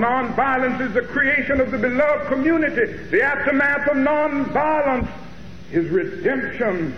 [0.00, 2.92] nonviolence is the creation of the beloved community.
[3.10, 5.10] The aftermath of nonviolence
[5.72, 6.94] is redemption.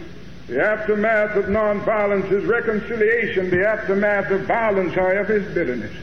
[0.47, 3.51] The aftermath of nonviolence is reconciliation.
[3.51, 5.95] The aftermath of violence, however, is bitterness.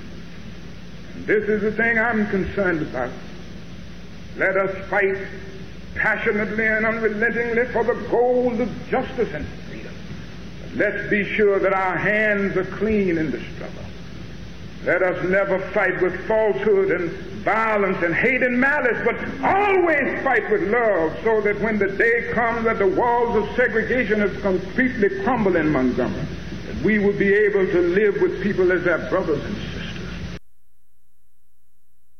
[1.15, 3.11] And this is the thing I'm concerned about.
[4.37, 5.17] Let us fight
[5.95, 9.93] passionately and unrelentingly for the goal of justice and freedom.
[10.61, 13.88] But let's be sure that our hands are clean in the struggle.
[14.85, 17.11] Let us never fight with falsehood and
[17.43, 22.31] violence and hate and malice, but always fight with love so that when the day
[22.31, 26.25] comes that the walls of segregation have completely crumbled in Montgomery,
[26.67, 29.79] that we will be able to live with people as our brothers and sisters.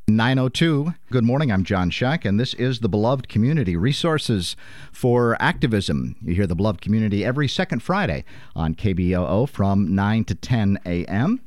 [0.10, 0.96] 902.
[1.12, 1.52] Good morning.
[1.52, 4.58] I'm John Shuck, and this is the Beloved Community Resources
[4.92, 6.18] for Activism.
[6.22, 11.40] You hear the Beloved Community every second Friday on KBOO from 9 to 10 a.m.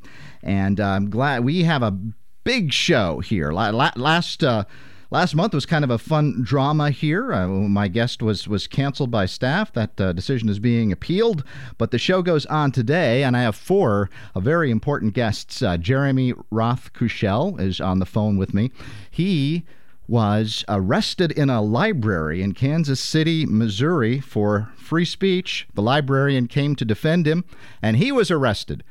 [0.42, 1.96] And uh, I'm glad we have a
[2.44, 3.52] big show here.
[3.52, 4.64] Last uh,
[5.10, 7.32] last month was kind of a fun drama here.
[7.32, 9.72] Uh, my guest was was canceled by staff.
[9.72, 11.44] That uh, decision is being appealed,
[11.78, 15.62] but the show goes on today, and I have four uh, very important guests.
[15.62, 18.72] Uh, Jeremy Roth Kushel is on the phone with me.
[19.10, 19.64] He
[20.08, 25.66] was arrested in a library in Kansas City, Missouri for free speech.
[25.74, 27.44] The librarian came to defend him,
[27.80, 28.82] and he was arrested.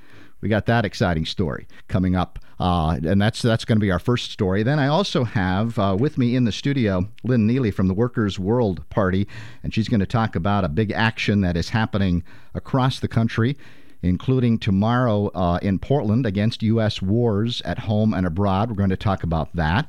[0.42, 4.00] We got that exciting story coming up, uh, and that's that's going to be our
[4.00, 4.64] first story.
[4.64, 8.39] Then I also have uh, with me in the studio Lynn Neely from the Workers'
[8.39, 9.28] World Party,
[9.64, 13.57] and she's going to talk about a big action that is happening across the country
[14.03, 17.03] including tomorrow uh, in Portland against U.S.
[17.03, 18.69] wars at home and abroad.
[18.69, 19.88] We're going to talk about that.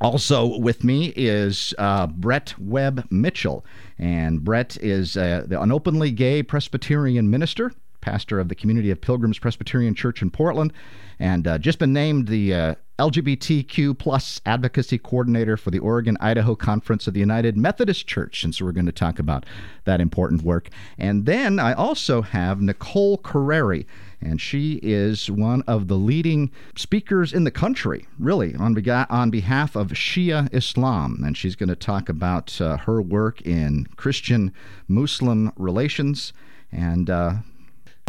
[0.00, 3.66] Also with me is uh, Brett Webb Mitchell,
[3.98, 9.38] and Brett is uh, an openly gay Presbyterian minister pastor of the Community of Pilgrims
[9.38, 10.72] Presbyterian Church in Portland,
[11.18, 16.54] and uh, just been named the uh, LGBTQ plus advocacy coordinator for the Oregon Idaho
[16.54, 18.44] Conference of the United Methodist Church.
[18.44, 19.46] And so we're going to talk about
[19.84, 20.68] that important work.
[20.98, 23.86] And then I also have Nicole Carreri.
[24.20, 28.76] And she is one of the leading speakers in the country, really, on,
[29.08, 31.22] on behalf of Shia Islam.
[31.24, 34.52] And she's going to talk about uh, her work in Christian
[34.88, 36.34] Muslim relations
[36.70, 37.32] and uh,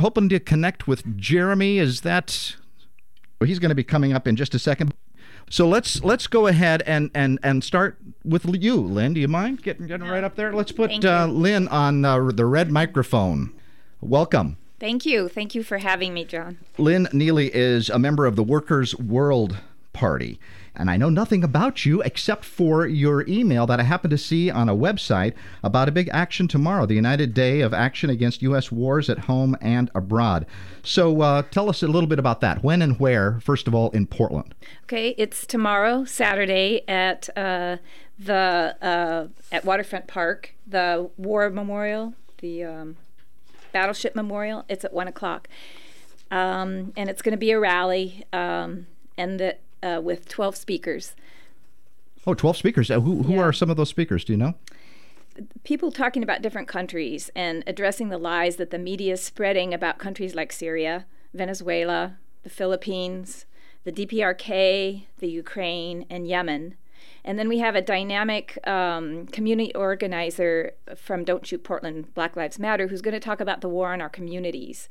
[0.02, 1.78] hoping to connect with Jeremy.
[1.78, 2.56] Is that
[3.44, 4.94] he's going to be coming up in just a second?
[5.50, 9.14] So let's let's go ahead and and and start with you, Lynn.
[9.14, 10.54] Do you mind getting getting right up there?
[10.54, 13.52] Let's put uh, Lynn on uh, the red microphone.
[14.00, 14.58] Welcome.
[14.80, 15.30] Thank you.
[15.30, 16.58] Thank you for having me, John.
[16.78, 19.58] Lynn Neely is a member of the Workers' World
[19.94, 20.40] Party
[20.76, 24.50] and I know nothing about you except for your email that I happened to see
[24.50, 25.34] on a website
[25.64, 28.72] about a big action tomorrow, the United Day of Action Against U.S.
[28.72, 30.46] Wars at Home and Abroad.
[30.84, 32.64] So uh, tell us a little bit about that.
[32.64, 34.56] When and where, first of all, in Portland?
[34.84, 37.78] Okay, it's tomorrow, Saturday, at uh,
[38.18, 42.98] the uh, at Waterfront Park, the War Memorial, the um,
[43.74, 44.64] Battleship Memorial.
[44.70, 45.50] It's at one o'clock,
[46.30, 48.24] um, and it's going to be a rally.
[48.32, 48.88] Um,
[49.18, 51.16] and the uh, with 12 speakers.
[52.26, 52.92] Oh, 12 speakers.
[52.92, 53.42] Uh, who who yeah.
[53.42, 54.24] are some of those speakers?
[54.24, 54.56] Do you know?
[55.64, 59.98] People talking about different countries and addressing the lies that the media is spreading about
[59.98, 63.46] countries like Syria, Venezuela, the Philippines,
[63.86, 66.76] the DPRK, the Ukraine, and Yemen.
[67.24, 72.60] And then we have a dynamic um, community organizer from Don't Shoot Portland, Black Lives
[72.60, 74.90] Matter, who's going to talk about the war in our communities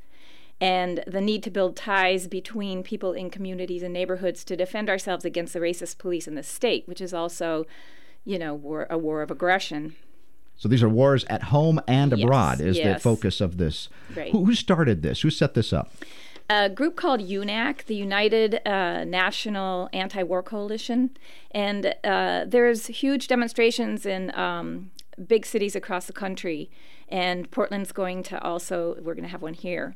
[0.61, 5.25] and the need to build ties between people in communities and neighborhoods to defend ourselves
[5.25, 7.65] against the racist police in the state, which is also,
[8.23, 9.95] you know, war, a war of aggression.
[10.55, 12.97] So these are wars at home and abroad yes, is yes.
[12.97, 13.89] the focus of this.
[14.15, 14.31] Right.
[14.31, 15.21] Who, who, started this?
[15.21, 15.91] Who set this up?
[16.47, 21.17] A group called UNAC, the United uh, National Anti-War Coalition,
[21.49, 24.91] and uh, there's huge demonstrations in um,
[25.25, 26.69] big cities across the country,
[27.09, 28.97] and Portland's going to also.
[29.01, 29.95] We're going to have one here.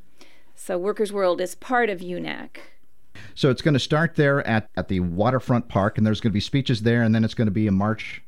[0.55, 2.57] So Workers World is part of UNAC.
[3.33, 6.33] So it's going to start there at, at the waterfront park, and there's going to
[6.33, 8.21] be speeches there, and then it's going to be a march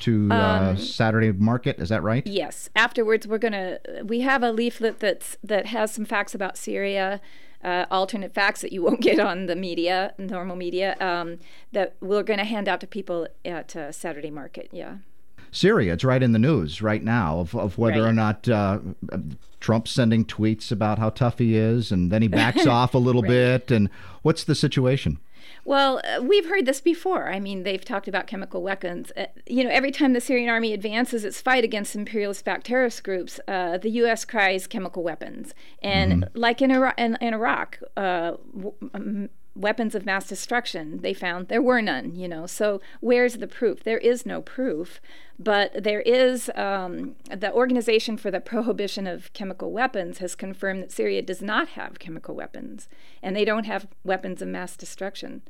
[0.00, 1.78] to uh, um, Saturday Market.
[1.78, 2.26] Is that right?
[2.26, 2.68] Yes.
[2.76, 7.20] Afterwards, we're going to we have a leaflet that's that has some facts about Syria.
[7.64, 11.38] Uh, alternate facts that you won't get on the media, normal media, um,
[11.72, 14.68] that we're going to hand out to people at uh, Saturday Market.
[14.70, 14.98] Yeah.
[15.50, 15.94] Syria.
[15.94, 18.10] It's right in the news right now of, of whether right.
[18.10, 18.78] or not uh,
[19.60, 23.22] Trump's sending tweets about how tough he is, and then he backs off a little
[23.22, 23.28] right.
[23.28, 23.70] bit.
[23.70, 23.90] And
[24.22, 25.18] what's the situation?
[25.64, 27.30] Well, uh, we've heard this before.
[27.30, 29.12] I mean, they've talked about chemical weapons.
[29.16, 33.04] Uh, you know, every time the Syrian army advances its fight against imperialist backed terrorist
[33.04, 34.24] groups, uh, the U.S.
[34.24, 35.54] cries chemical weapons.
[35.82, 36.38] And mm-hmm.
[36.38, 41.00] like in, Iraq, in, in Iraq uh, w- weapons of mass destruction.
[41.02, 42.46] They found there were none, you know.
[42.46, 43.82] So where's the proof?
[43.82, 45.00] There is no proof,
[45.38, 50.92] but there is um, the Organization for the Prohibition of Chemical Weapons has confirmed that
[50.92, 52.88] Syria does not have chemical weapons,
[53.22, 55.42] and they don't have weapons of mass destruction.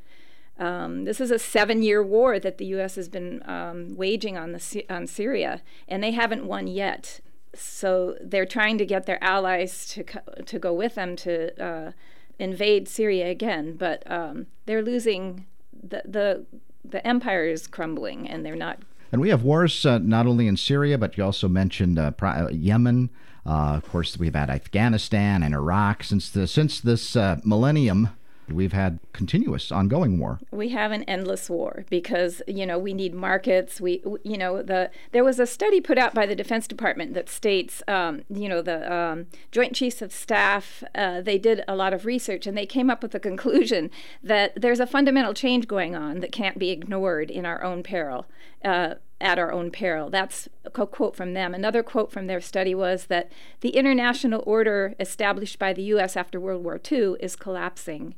[0.58, 2.96] Um, this is a seven-year war that the U.S.
[2.96, 7.20] has been um, waging on the on Syria, and they haven't won yet.
[7.54, 11.92] So they're trying to get their allies to co- to go with them to uh,
[12.38, 15.46] invade Syria again, but um, they're losing.
[15.72, 16.46] the the
[16.84, 18.78] The empire is crumbling, and they're not.
[19.10, 22.48] And we have wars uh, not only in Syria, but you also mentioned uh, uh
[22.50, 23.10] Yemen.
[23.46, 28.10] Uh, of course, we've had Afghanistan and Iraq since the since this uh, millennium
[28.50, 30.40] we've had continuous ongoing war.
[30.50, 33.80] We have an endless war because you know we need markets.
[33.80, 37.28] We you know the there was a study put out by the Defense Department that
[37.28, 41.92] states um, you know the um, Joint Chiefs of Staff uh, they did a lot
[41.92, 43.90] of research and they came up with the conclusion
[44.22, 48.26] that there's a fundamental change going on that can't be ignored in our own peril.
[48.64, 50.10] Uh, at our own peril.
[50.10, 51.54] That's a quote from them.
[51.54, 53.30] Another quote from their study was that
[53.60, 56.16] the international order established by the U.S.
[56.16, 58.14] after World War II is collapsing.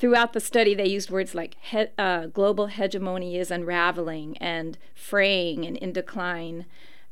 [0.00, 5.66] Throughout the study, they used words like he- uh, global hegemony is unraveling and fraying
[5.66, 6.64] and in decline.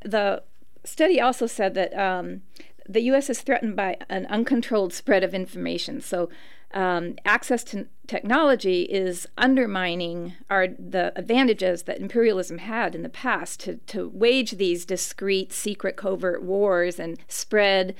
[0.03, 0.41] The
[0.83, 2.41] study also said that um,
[2.87, 3.29] the U.S.
[3.29, 6.01] is threatened by an uncontrolled spread of information.
[6.01, 6.29] So,
[6.73, 13.59] um, access to technology is undermining our the advantages that imperialism had in the past
[13.59, 17.93] to to wage these discreet, secret, covert wars and spread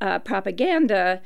[0.00, 1.20] uh, propaganda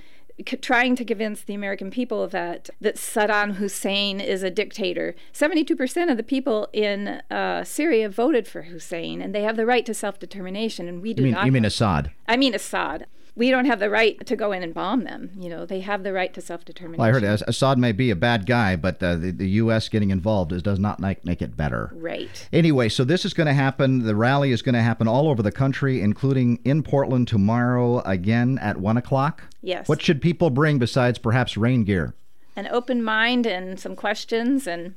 [0.45, 5.15] trying to convince the American people that that Saddam Hussein is a dictator.
[5.33, 9.67] Seventy-two percent of the people in uh, Syria voted for Hussein, and they have the
[9.67, 11.47] right to self-determination, and we do you mean, not.
[11.47, 12.11] You mean Assad?
[12.27, 13.07] I mean Assad
[13.39, 15.31] we don't have the right to go in and bomb them.
[15.39, 16.99] You know, they have the right to self determination.
[17.01, 19.89] Well, I heard Assad may be a bad guy, but uh, the, the U.S.
[19.89, 21.91] getting involved is, does not make, make it better.
[21.95, 22.49] Right.
[22.53, 24.01] Anyway, so this is going to happen.
[24.01, 28.59] The rally is going to happen all over the country, including in Portland tomorrow again
[28.61, 29.45] at 1 o'clock.
[29.63, 29.89] Yes.
[29.89, 32.15] What should people bring besides perhaps rain gear?
[32.57, 34.95] An open mind and some questions and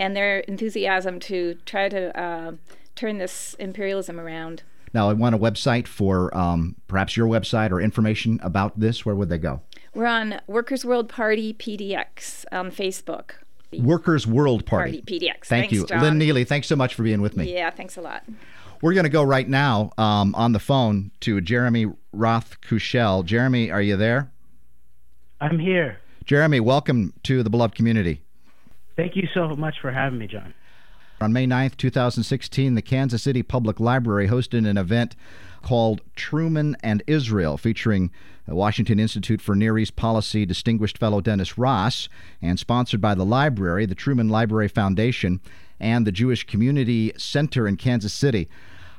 [0.00, 2.52] and their enthusiasm to try to uh,
[2.94, 4.62] turn this imperialism around.
[4.94, 9.04] Now, I want a website for um, perhaps your website or information about this.
[9.04, 9.60] Where would they go?
[9.94, 13.32] We're on Workers World Party PDX on Facebook.
[13.72, 15.02] Workers World Party.
[15.02, 15.46] Party PDX.
[15.46, 15.86] Thank thanks, you.
[15.86, 16.00] John.
[16.02, 17.52] Lynn Neely, thanks so much for being with me.
[17.52, 18.24] Yeah, thanks a lot.
[18.80, 23.24] We're going to go right now um, on the phone to Jeremy Roth Kushel.
[23.24, 24.30] Jeremy, are you there?
[25.40, 25.98] I'm here.
[26.24, 28.22] Jeremy, welcome to the beloved community.
[28.96, 30.54] Thank you so much for having me, John.
[31.20, 35.16] On May 9th, 2016, the Kansas City Public Library hosted an event
[35.62, 38.12] called Truman and Israel, featuring
[38.46, 42.08] the Washington Institute for Near East Policy distinguished fellow Dennis Ross,
[42.40, 45.40] and sponsored by the library, the Truman Library Foundation,
[45.80, 48.48] and the Jewish Community Center in Kansas City.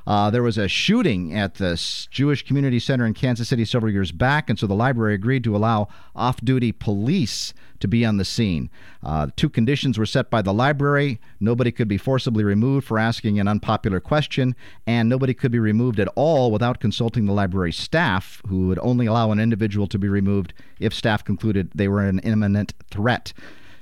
[0.06, 1.80] Uh, there was a shooting at the
[2.10, 5.56] Jewish Community Center in Kansas City several years back, and so the library agreed to
[5.56, 8.70] allow off duty police to be on the scene.
[9.02, 13.40] Uh, two conditions were set by the library nobody could be forcibly removed for asking
[13.40, 14.54] an unpopular question,
[14.86, 19.06] and nobody could be removed at all without consulting the library staff, who would only
[19.06, 23.32] allow an individual to be removed if staff concluded they were an imminent threat.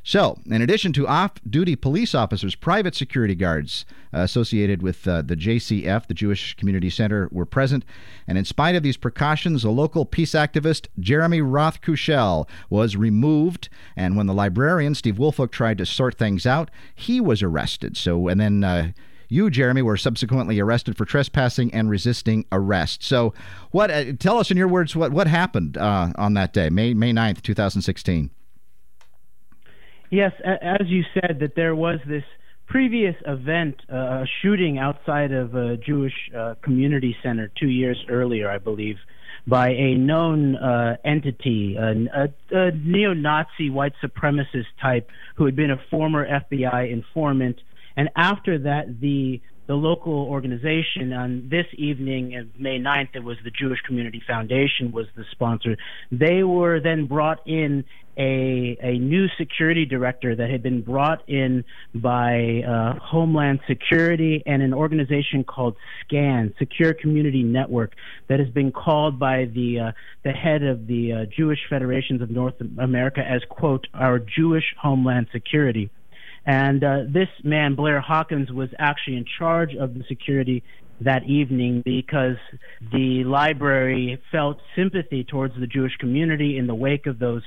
[0.09, 3.85] So, in addition to off duty police officers, private security guards
[4.15, 7.85] uh, associated with uh, the JCF, the Jewish Community Center, were present.
[8.27, 13.69] And in spite of these precautions, a local peace activist, Jeremy Roth Kushel, was removed.
[13.97, 17.99] And when the librarian, Steve Woolfolk, tried to sort things out, he was arrested.
[17.99, 18.65] So, and then.
[18.65, 18.93] Uh,
[19.31, 23.03] you, Jeremy, were subsequently arrested for trespassing and resisting arrest.
[23.03, 23.35] So,
[23.73, 23.91] what?
[23.91, 27.13] Uh, tell us in your words what what happened uh, on that day, May May
[27.13, 28.31] 9th, 2016.
[30.11, 32.25] Yes, as you said, that there was this
[32.67, 38.51] previous event, uh, a shooting outside of a Jewish uh, community center two years earlier,
[38.51, 38.97] I believe,
[39.47, 45.81] by a known uh, entity, a, a neo-Nazi white supremacist type who had been a
[45.91, 47.61] former FBI informant.
[47.97, 53.37] And after that, the the local organization on this evening of May 9th, it was
[53.45, 55.77] the Jewish Community Foundation was the sponsor.
[56.11, 57.85] They were then brought in
[58.17, 64.63] a, a new security director that had been brought in by uh, Homeland Security and
[64.63, 67.93] an organization called SCAN, Secure Community Network,
[68.29, 69.93] that has been called by the uh,
[70.25, 75.29] the head of the uh, Jewish Federations of North America as quote our Jewish Homeland
[75.31, 75.91] Security.
[76.49, 80.65] And uh, this man, Blair Hawkins, was actually in charge of the security
[81.03, 82.37] that evening because
[82.91, 87.43] the library felt sympathy towards the Jewish community in the wake of those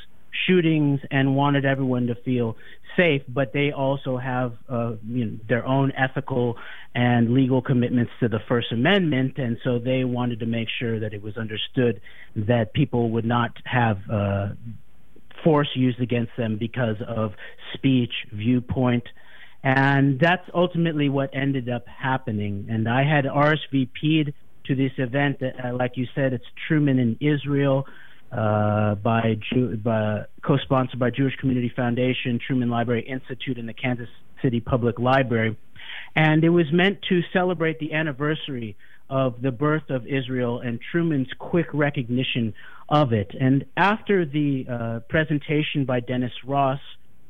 [0.48, 2.56] shootings and wanted everyone to feel
[2.96, 6.56] safe, but they also have uh, you know, their own ethical
[6.94, 11.12] and legal commitments to the First Amendment, and so they wanted to make sure that
[11.12, 12.02] it was understood
[12.36, 14.50] that people would not have uh,
[15.44, 17.34] force used against them because of
[17.74, 19.04] speech, viewpoint,
[19.64, 22.68] and that's ultimately what ended up happening.
[22.70, 24.34] And I had RSVP'd
[24.66, 27.86] to this event, uh, like you said, it's Truman in Israel
[28.32, 34.10] uh, by, Jew- by co-sponsored by Jewish Community Foundation, Truman Library Institute, and the Kansas
[34.42, 35.58] City Public Library,
[36.16, 38.76] and it was meant to celebrate the anniversary
[39.10, 42.54] of the birth of Israel and Truman's quick recognition
[42.92, 43.32] of it.
[43.40, 46.80] And after the uh, presentation by Dennis Ross,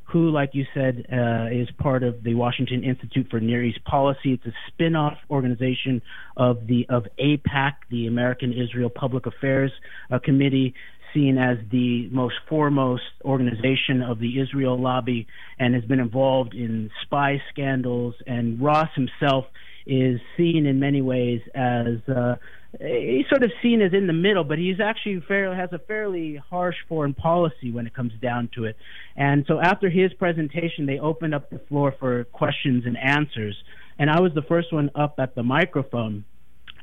[0.05, 4.33] who, like you said, uh, is part of the Washington Institute for Near East Policy.
[4.33, 6.01] It's a spin-off organization
[6.35, 9.71] of the of AIPAC, the American Israel Public Affairs
[10.11, 10.73] uh, Committee,
[11.13, 15.27] seen as the most foremost organization of the Israel lobby,
[15.59, 18.15] and has been involved in spy scandals.
[18.27, 19.45] And Ross himself
[19.85, 22.35] is seen in many ways as uh,
[22.79, 26.41] he's sort of seen as in the middle, but he's actually fairly has a fairly
[26.49, 28.77] harsh foreign policy when it comes down to it.
[29.15, 33.55] And so after his presentation, they opened up the floor for questions and answers,
[33.99, 36.23] and I was the first one up at the microphone,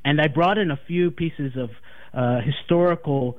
[0.04, 1.70] and I brought in a few pieces of
[2.12, 3.38] uh, historical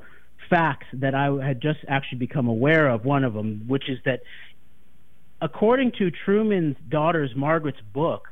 [0.50, 3.06] facts that I had just actually become aware of.
[3.06, 4.22] One of them, which is that
[5.41, 8.27] according to Truman's daughter's Margaret's book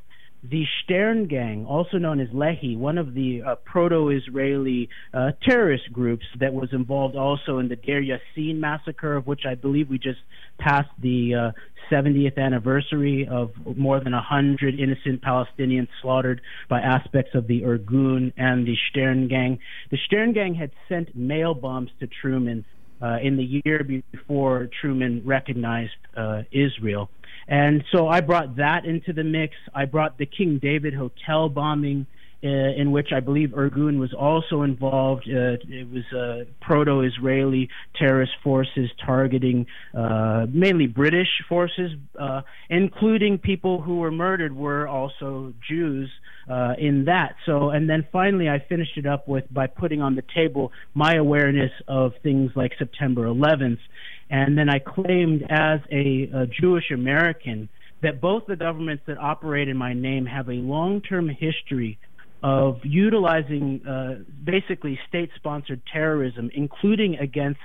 [0.50, 6.26] the Stern Gang, also known as Lehi, one of the uh, proto-Israeli uh, terrorist groups
[6.40, 10.20] that was involved also in the Deir Yassin massacre, of which I believe we just
[10.58, 17.48] passed the uh, 70th anniversary of more than 100 innocent Palestinians slaughtered by aspects of
[17.48, 19.60] the Irgun and the Stern Gang.
[19.92, 22.66] The Stern Gang had sent mail bombs to Truman
[23.02, 27.10] uh, in the year before Truman recognized uh, Israel.
[27.48, 29.56] And so I brought that into the mix.
[29.74, 32.06] I brought the King David Hotel bombing,
[32.44, 35.24] uh, in which I believe Irgun was also involved.
[35.28, 39.66] Uh, it was proto Israeli terrorist forces targeting
[39.98, 46.10] uh, mainly British forces, uh, including people who were murdered were also Jews.
[46.50, 47.36] Uh, in that.
[47.46, 51.16] So, and then finally, I finished it up with by putting on the table my
[51.16, 53.80] awareness of things like September 11th
[54.30, 57.70] and then I claimed as a, a Jewish American
[58.02, 61.98] that both the governments that operate in my name have a long term history
[62.44, 67.60] of utilizing uh, basically state sponsored terrorism, including against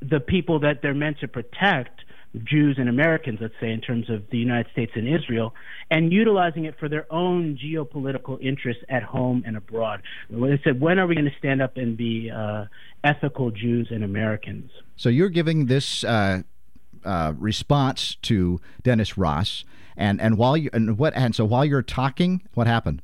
[0.00, 2.00] the people that they're meant to protect
[2.44, 5.54] Jews and Americans, let's say, in terms of the United States and Israel,
[5.90, 10.02] and utilizing it for their own geopolitical interests at home and abroad.
[10.30, 12.64] They said, when are we going to stand up and be uh,
[13.04, 14.70] ethical Jews and Americans?
[14.96, 16.42] So you're giving this uh,
[17.04, 19.64] uh, response to Dennis Ross,
[19.96, 23.02] and and while you and what and so while you're talking, what happened?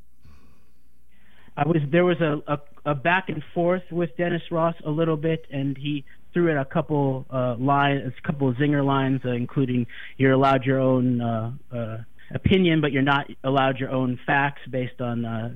[1.59, 2.59] I was there was a, a,
[2.93, 6.65] a back and forth with Dennis Ross a little bit, and he threw in a
[6.65, 9.89] couple uh, lines, a couple zinger lines, uh, including
[10.19, 11.99] you're allowed your own uh, uh,
[12.33, 15.51] opinion, but you're not allowed your own facts based on uh,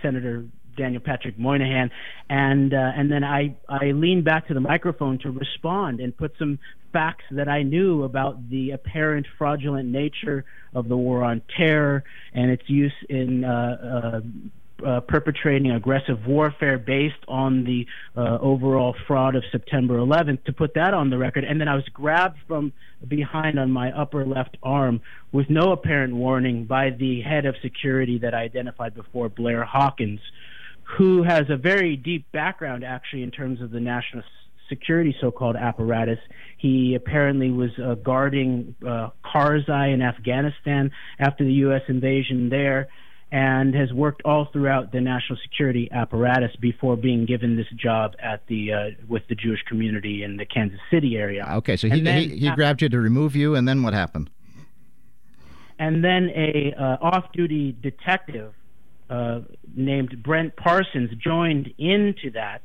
[0.00, 1.90] Senator Daniel Patrick Moynihan,
[2.30, 6.32] and uh, and then I I leaned back to the microphone to respond and put
[6.38, 6.60] some
[6.94, 12.50] facts that I knew about the apparent fraudulent nature of the war on terror and
[12.50, 13.50] its use in uh,
[14.14, 14.20] uh,
[14.84, 17.86] uh, perpetrating aggressive warfare based on the
[18.16, 21.44] uh, overall fraud of September 11th to put that on the record.
[21.44, 22.72] And then I was grabbed from
[23.06, 25.00] behind on my upper left arm
[25.32, 30.20] with no apparent warning by the head of security that I identified before, Blair Hawkins,
[30.98, 34.22] who has a very deep background actually in terms of the national
[34.68, 36.18] security so-called apparatus.
[36.56, 41.82] He apparently was uh, guarding uh, Karzai in Afghanistan after the U.S.
[41.88, 42.88] invasion there
[43.32, 48.46] and has worked all throughout the national security apparatus before being given this job at
[48.46, 51.48] the uh, with the Jewish community in the Kansas City area.
[51.54, 54.28] Okay, so he he, he, grabbed you to remove you, and then what happened?
[55.78, 58.52] And then a uh, off-duty detective
[59.08, 59.40] uh,
[59.74, 62.60] named Brent Parsons joined into that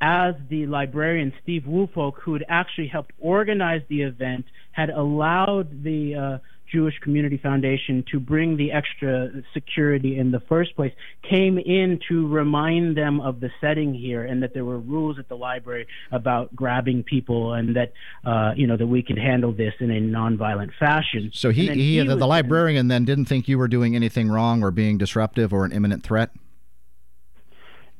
[0.00, 6.14] as the librarian Steve Woolfolk, who had actually helped organize the event, had allowed the
[6.14, 6.38] uh,
[6.72, 10.92] Jewish Community Foundation to bring the extra security in the first place
[11.28, 15.28] came in to remind them of the setting here and that there were rules at
[15.28, 17.92] the library about grabbing people and that
[18.24, 21.30] uh, you know that we could handle this in a nonviolent fashion.
[21.32, 24.62] So he, he, he the, the librarian then didn't think you were doing anything wrong
[24.62, 26.30] or being disruptive or an imminent threat.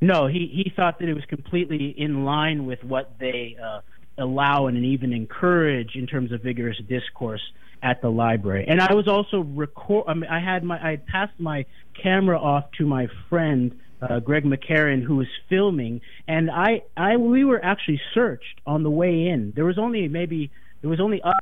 [0.01, 3.81] No, he he thought that it was completely in line with what they uh,
[4.19, 7.43] allow and even encourage in terms of vigorous discourse
[7.83, 8.65] at the library.
[8.69, 10.05] And I was also record.
[10.09, 11.67] I, mean, I had my I passed my
[12.01, 17.45] camera off to my friend uh, Greg McCarran, who was filming, and I I we
[17.45, 19.53] were actually searched on the way in.
[19.55, 21.35] There was only maybe there was only other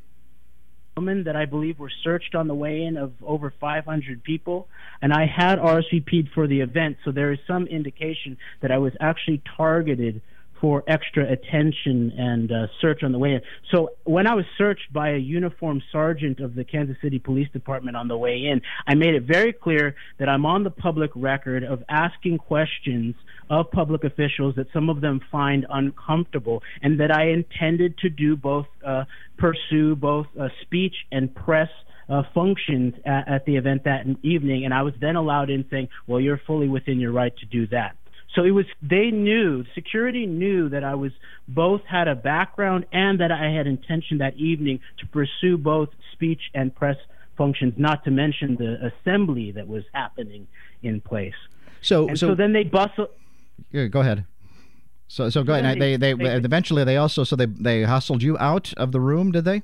[0.96, 4.68] women that I believe were searched on the way in of over 500 people,
[5.02, 8.92] and I had RSVP'd for the event, so there is some indication that I was
[9.00, 10.22] actually targeted
[10.64, 13.42] for extra attention and uh, search on the way in.
[13.70, 17.98] So when I was searched by a uniformed sergeant of the Kansas City Police Department
[17.98, 21.64] on the way in, I made it very clear that I'm on the public record
[21.64, 23.14] of asking questions
[23.50, 28.34] of public officials that some of them find uncomfortable, and that I intended to do
[28.34, 29.04] both uh,
[29.36, 31.68] pursue both uh, speech and press.
[32.06, 35.88] Uh, functions at, at the event that evening, and I was then allowed in saying,
[36.06, 37.96] "Well, you're fully within your right to do that."
[38.34, 41.12] So it was they knew security knew that I was
[41.46, 46.40] both had a background and that I had intention that evening to pursue both speech
[46.52, 46.96] and press
[47.36, 50.48] functions, not to mention the assembly that was happening
[50.82, 51.34] in place.
[51.80, 53.08] So so, so then they bustle.
[53.70, 54.24] Yeah, go ahead.
[55.06, 55.78] So so go ahead.
[55.78, 59.00] They, they, they, they eventually they also so they they hustled you out of the
[59.00, 59.62] room, did they?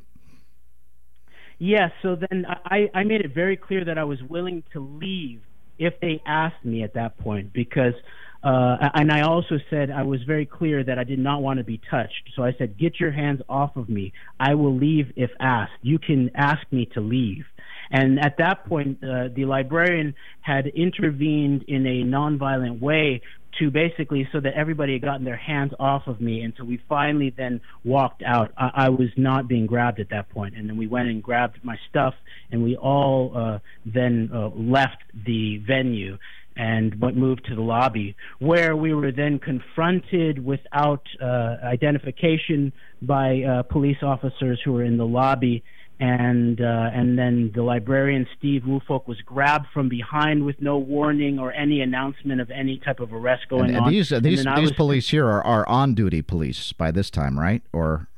[1.58, 1.90] Yes.
[2.02, 5.42] So then I I made it very clear that I was willing to leave
[5.78, 7.94] if they asked me at that point because
[8.42, 11.64] uh, and I also said I was very clear that I did not want to
[11.64, 12.30] be touched.
[12.34, 14.12] So I said, "Get your hands off of me.
[14.38, 15.72] I will leave if asked.
[15.82, 17.44] You can ask me to leave."
[17.90, 23.20] And at that point, uh, the librarian had intervened in a nonviolent way
[23.58, 26.42] to basically so that everybody had gotten their hands off of me.
[26.42, 28.52] And so we finally then walked out.
[28.56, 30.56] I, I was not being grabbed at that point.
[30.56, 32.14] And then we went and grabbed my stuff,
[32.52, 36.16] and we all uh, then uh, left the venue
[36.60, 42.70] and went moved to the lobby, where we were then confronted without uh, identification
[43.00, 45.64] by uh, police officers who were in the lobby.
[45.98, 51.38] And uh, and then the librarian Steve Woolfolk was grabbed from behind with no warning
[51.38, 53.92] or any announcement of any type of arrest going and, and on.
[53.92, 57.62] These these, these was, police here are, are on duty police by this time, right?
[57.72, 58.08] Or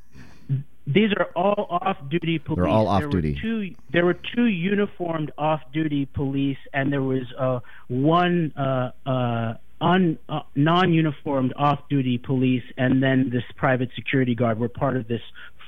[0.87, 2.57] these are all off-duty police.
[2.57, 3.38] They're all off-duty.
[3.40, 8.90] There were two, there were two uniformed off-duty police, and there was uh, one uh,
[9.07, 15.07] uh, un, uh, non-uniformed off-duty police, and then this private security guard were part of
[15.09, 15.23] this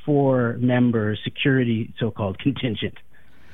[0.05, 2.95] four-member security so-called contingent.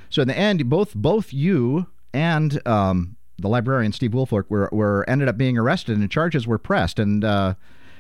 [0.09, 5.09] So in the end, both both you and um, the librarian Steve Woolfolk were, were
[5.09, 7.55] ended up being arrested, and charges were pressed, and uh,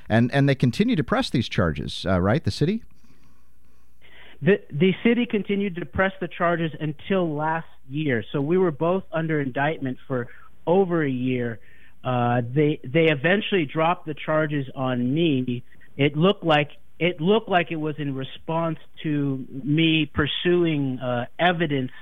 [0.09, 2.43] and and they continue to press these charges, uh, right?
[2.43, 2.83] The city.
[4.43, 8.25] The the city continued to press the charges until last year.
[8.33, 10.29] So we were both under indictment for
[10.67, 11.61] over a year.
[12.03, 15.63] Uh, they they eventually dropped the charges on me.
[15.97, 21.93] It looked like it looked like it was in response to me pursuing uh, evidence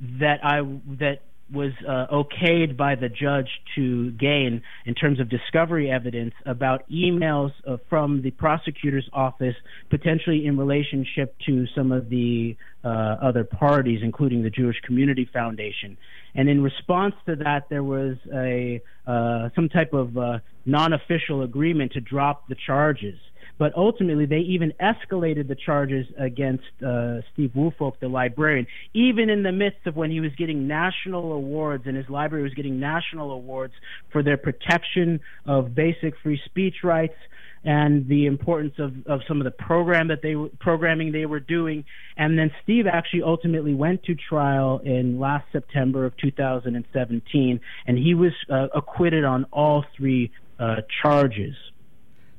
[0.00, 0.60] that I
[0.98, 6.88] that was uh, okayed by the judge to gain in terms of discovery evidence about
[6.90, 9.54] emails uh, from the prosecutor's office,
[9.88, 15.96] potentially in relationship to some of the uh, other parties, including the Jewish Community Foundation.
[16.34, 21.92] And in response to that, there was a uh, some type of uh, non-official agreement
[21.92, 23.18] to drop the charges.
[23.58, 29.42] But ultimately, they even escalated the charges against uh, Steve Woolfolk, the librarian, even in
[29.42, 33.32] the midst of when he was getting national awards and his library was getting national
[33.32, 33.74] awards
[34.12, 37.16] for their protection of basic free speech rights
[37.64, 41.84] and the importance of, of some of the program that they programming they were doing.
[42.16, 48.14] And then Steve actually ultimately went to trial in last September of 2017, and he
[48.14, 51.54] was uh, acquitted on all three uh, charges.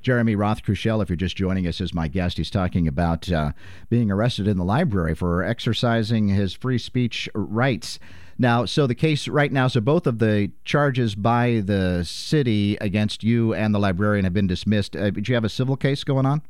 [0.02, 2.38] Jeremy Roth Kushel, if you're just joining us, is my guest.
[2.38, 3.52] He's talking about uh,
[3.90, 8.00] being arrested in the library for exercising his free speech rights.
[8.38, 13.24] Now, so the case right now, so both of the charges by the city against
[13.24, 14.96] you and the librarian have been dismissed.
[14.96, 16.42] Uh, do you have a civil case going on?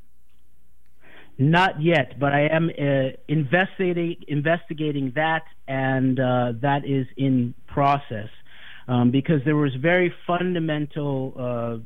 [1.39, 8.27] Not yet, but I am uh, investigating investigating that, and uh, that is in process
[8.89, 11.77] um, because there was very fundamental uh,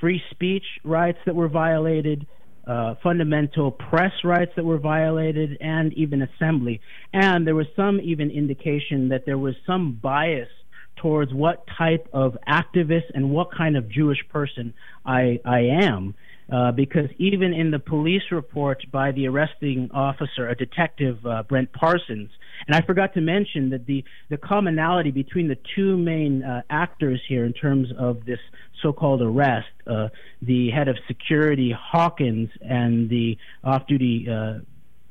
[0.00, 2.26] free speech rights that were violated,
[2.66, 6.80] uh, fundamental press rights that were violated, and even assembly.
[7.12, 10.48] And there was some even indication that there was some bias
[10.96, 16.14] towards what type of activist and what kind of Jewish person I, I am.
[16.52, 21.72] Uh, because even in the police report by the arresting officer, a detective, uh, Brent
[21.72, 22.28] Parsons,
[22.66, 27.20] And I forgot to mention that the, the commonality between the two main uh, actors
[27.28, 28.38] here in terms of this
[28.82, 30.08] so-called arrest, uh,
[30.42, 34.58] the head of security Hawkins and the off-duty uh,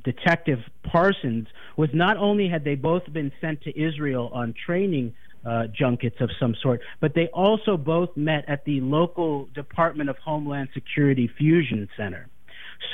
[0.04, 5.14] detective Parsons, was not only had they both been sent to Israel on training
[5.46, 10.18] uh, junkets of some sort, but they also both met at the local Department of
[10.18, 12.28] Homeland Security Fusion Center.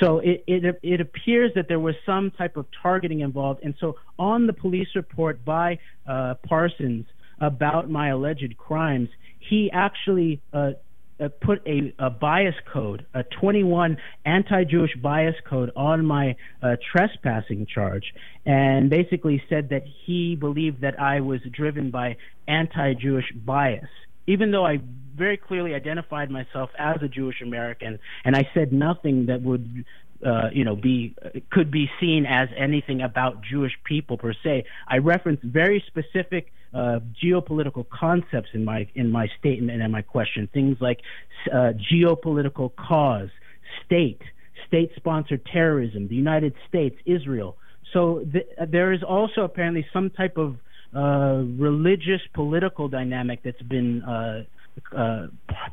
[0.00, 3.60] So it, it, it appears that there was some type of targeting involved.
[3.62, 7.06] And so on the police report by uh, Parsons
[7.40, 10.72] about my alleged crimes, he actually uh,
[11.18, 17.66] uh, put a, a, bias code, a 21 anti-Jewish bias code on my uh, trespassing
[17.66, 18.12] charge,
[18.44, 23.88] and basically said that he believed that I was driven by anti-Jewish bias,
[24.26, 24.80] even though I
[25.14, 29.84] very clearly identified myself as a Jewish American, and I said nothing that would
[30.24, 31.14] uh, you know, be
[31.50, 34.64] could be seen as anything about Jewish people per se.
[34.88, 40.48] I referenced very specific uh, geopolitical concepts in my in my statement and my question.
[40.52, 41.00] Things like
[41.52, 43.28] uh, geopolitical cause,
[43.84, 44.22] state,
[44.66, 47.56] state-sponsored terrorism, the United States, Israel.
[47.92, 50.56] So th- there is also apparently some type of
[50.94, 54.44] uh, religious political dynamic that's been uh,
[54.94, 55.26] uh,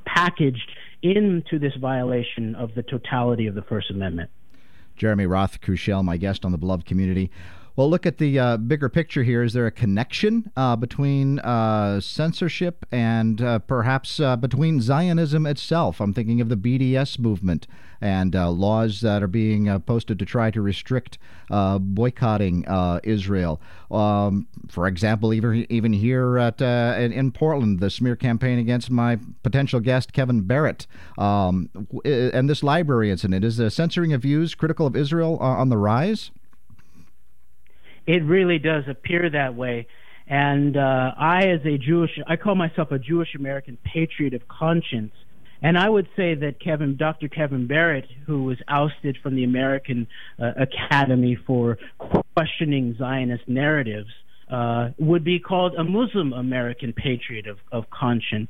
[0.06, 0.72] packaged
[1.02, 4.30] into this violation of the totality of the First Amendment.
[4.96, 7.32] Jeremy Roth Kushel, my guest on the Beloved Community.
[7.76, 9.42] Well, look at the uh, bigger picture here.
[9.42, 16.00] Is there a connection uh, between uh, censorship and uh, perhaps uh, between Zionism itself?
[16.00, 17.66] I'm thinking of the BDS movement
[18.00, 21.18] and uh, laws that are being posted to try to restrict
[21.50, 22.66] boycotting
[23.04, 23.60] Israel.
[23.90, 29.80] Um, for example, even even here at in, Portland, the smear campaign against my potential
[29.80, 30.86] guest Kevin Barrett,
[31.18, 31.72] um,
[32.06, 36.30] and this library incident is the censoring of views critical of Israel on the rise
[38.06, 39.88] it really does appear that way.
[40.28, 45.14] And uh, I, as a Jewish, I call myself a Jewish American patriot of conscience.
[45.62, 47.30] And I would say that Kevin, Dr.
[47.30, 51.78] Kevin Barrett, who was ousted from the American uh, Academy for
[52.36, 54.10] questioning Zionist narratives,
[54.52, 58.50] uh, would be called a Muslim American patriot of, of conscience.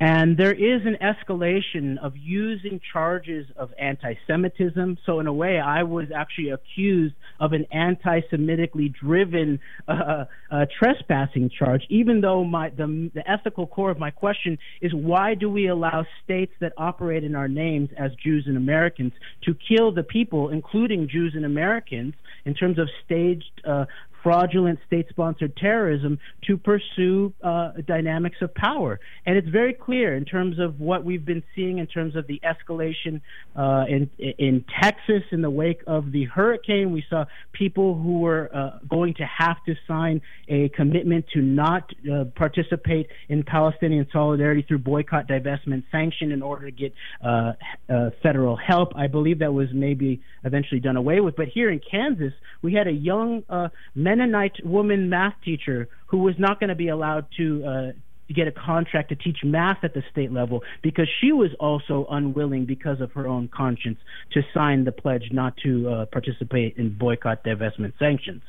[0.00, 4.98] And there is an escalation of using charges of anti Semitism.
[5.04, 9.58] So, in a way, I was actually accused of an anti Semitically driven
[9.88, 14.94] uh, uh, trespassing charge, even though my, the, the ethical core of my question is
[14.94, 19.12] why do we allow states that operate in our names as Jews and Americans
[19.44, 23.86] to kill the people, including Jews and Americans, in terms of staged uh,
[24.22, 29.00] fraudulent state-sponsored terrorism to pursue uh, dynamics of power.
[29.26, 32.40] And it's very clear in terms of what we've been seeing in terms of the
[32.44, 33.20] escalation
[33.56, 36.92] uh, in in Texas in the wake of the hurricane.
[36.92, 41.90] We saw people who were uh, going to have to sign a commitment to not
[42.10, 46.92] uh, participate in Palestinian solidarity through boycott, divestment, sanction in order to get
[47.24, 47.52] uh,
[47.88, 48.92] uh, federal help.
[48.96, 51.36] I believe that was maybe eventually done away with.
[51.36, 53.42] But here in Kansas, we had a young
[54.08, 57.92] Mennonite woman math teacher who was not going to be allowed to uh,
[58.34, 62.64] get a contract to teach math at the state level because she was also unwilling
[62.64, 63.98] because of her own conscience
[64.32, 68.42] to sign the pledge not to uh, participate in boycott divestment sanctions.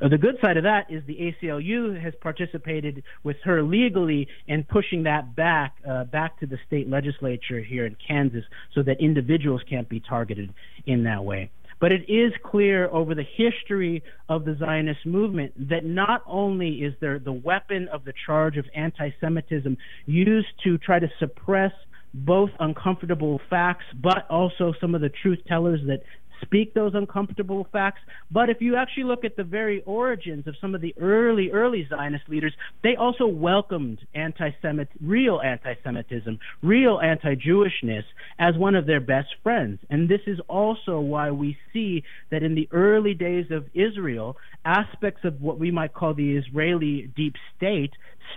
[0.00, 4.64] Uh, the good side of that is the ACLU has participated with her legally in
[4.64, 9.62] pushing that back uh, back to the state legislature here in Kansas so that individuals
[9.68, 10.52] can't be targeted
[10.86, 11.50] in that way.
[11.80, 16.94] But it is clear over the history of the Zionist movement that not only is
[17.00, 21.72] there the weapon of the charge of anti Semitism used to try to suppress
[22.14, 26.02] both uncomfortable facts, but also some of the truth tellers that
[26.42, 28.00] speak those uncomfortable facts.
[28.30, 31.86] But if you actually look at the very origins of some of the early, early
[31.88, 38.04] Zionist leaders, they also welcomed anti-Semit, real anti-Semitism, real anti-Jewishness
[38.38, 39.78] as one of their best friends.
[39.90, 45.24] And this is also why we see that in the early days of Israel, aspects
[45.24, 47.92] of what we might call the Israeli deep state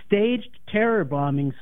[0.06, 1.54] staged terror bombings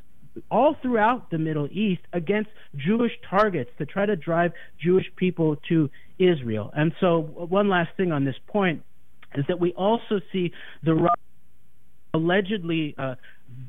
[0.51, 5.90] all throughout the Middle East against Jewish targets to try to drive Jewish people to
[6.18, 6.70] Israel.
[6.75, 8.83] And so, one last thing on this point
[9.35, 11.09] is that we also see the
[12.14, 13.16] allegedly uh,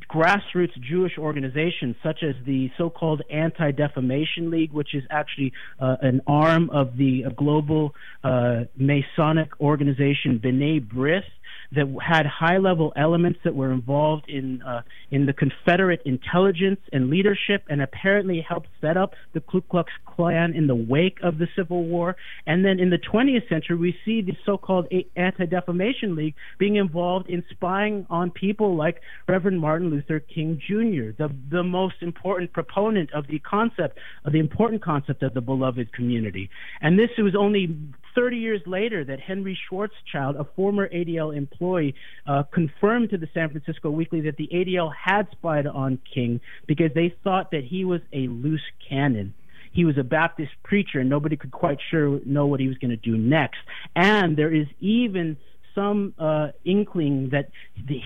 [0.09, 5.97] grassroots Jewish organizations, such as the so called Anti Defamation League, which is actually uh,
[6.01, 11.23] an arm of the uh, global uh, Masonic organization B'nai B'rith,
[11.71, 17.09] that had high level elements that were involved in uh, in the Confederate intelligence and
[17.09, 21.47] leadership, and apparently helped set up the Ku Klux Klan in the wake of the
[21.55, 22.15] Civil War.
[22.45, 27.29] And then in the 20th century, we see the so-called Anti Defamation League being involved
[27.29, 33.13] in spying on people like Reverend Martin Luther King Jr., the the most important proponent
[33.13, 36.49] of the concept of the important concept of the beloved community.
[36.81, 37.77] And this was only
[38.17, 41.93] 30 years later that Henry Schwarzschild, a former ADL employee,
[42.25, 46.91] uh, confirmed to the San Francisco Weekly that the ADL had spied on King because
[46.95, 49.33] they thought that he was a loose cannon
[49.73, 52.89] he was a Baptist preacher, and nobody could quite sure know what he was going
[52.89, 53.59] to do next.
[53.95, 55.37] And there is even
[55.75, 57.49] some uh, inkling that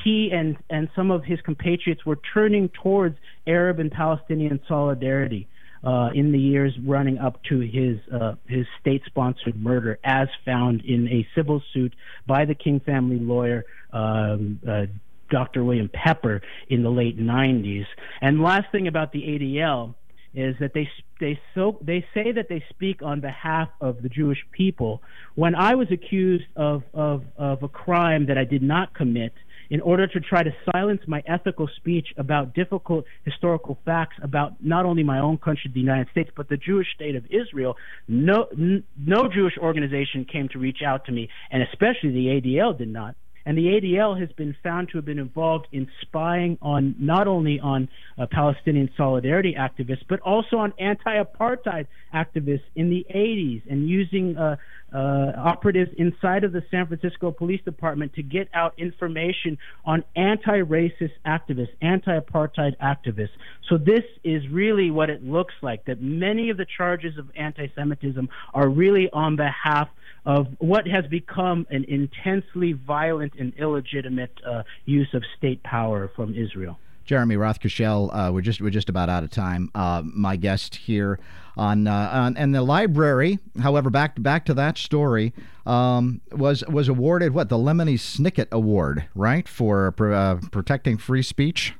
[0.03, 3.15] he and and some of his compatriots were turning towards
[3.47, 5.47] Arab and Palestinian solidarity
[5.83, 11.07] uh, in the years running up to his uh, his state-sponsored murder, as found in
[11.07, 11.93] a civil suit
[12.27, 13.65] by the King family lawyer.
[13.91, 14.85] Um, uh,
[15.29, 15.63] Dr.
[15.63, 17.85] William Pepper in the late 90s.
[18.21, 19.95] And last thing about the ADL
[20.33, 20.89] is that they
[21.19, 25.01] they so they say that they speak on behalf of the Jewish people.
[25.35, 29.33] When I was accused of of of a crime that I did not commit,
[29.71, 34.85] in order to try to silence my ethical speech about difficult historical facts about not
[34.85, 38.83] only my own country, the United States, but the Jewish state of Israel, no, n-
[38.97, 43.15] no Jewish organization came to reach out to me, and especially the ADL did not.
[43.45, 47.59] And the ADL has been found to have been involved in spying on not only
[47.59, 54.37] on uh, Palestinian solidarity activists, but also on anti-apartheid activists in the 80s, and using
[54.37, 54.57] uh,
[54.93, 61.13] uh, operatives inside of the San Francisco Police Department to get out information on anti-racist
[61.25, 63.29] activists, anti-apartheid activists.
[63.69, 65.85] So this is really what it looks like.
[65.85, 69.87] That many of the charges of anti-Semitism are really on behalf
[70.25, 76.35] of what has become an intensely violent and illegitimate uh, use of state power from
[76.35, 76.77] Israel.
[77.05, 79.69] Jeremy Rothkushel, uh, we're just we're just about out of time.
[79.73, 81.19] Uh, my guest here
[81.57, 85.33] on, uh, on and the library, however, back back to that story,
[85.65, 91.73] um, was was awarded what the Lemony Snicket Award, right, for uh, protecting free speech.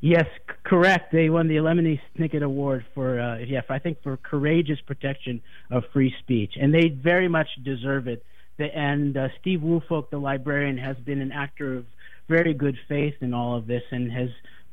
[0.00, 1.12] Yes, c- correct.
[1.12, 5.84] They won the Lemony Snicket Award for, uh, yeah, I think for courageous protection of
[5.92, 8.24] free speech, and they very much deserve it.
[8.58, 11.86] The, and uh, Steve Woolfolk, the librarian, has been an actor of
[12.28, 14.28] very good faith in all of this and has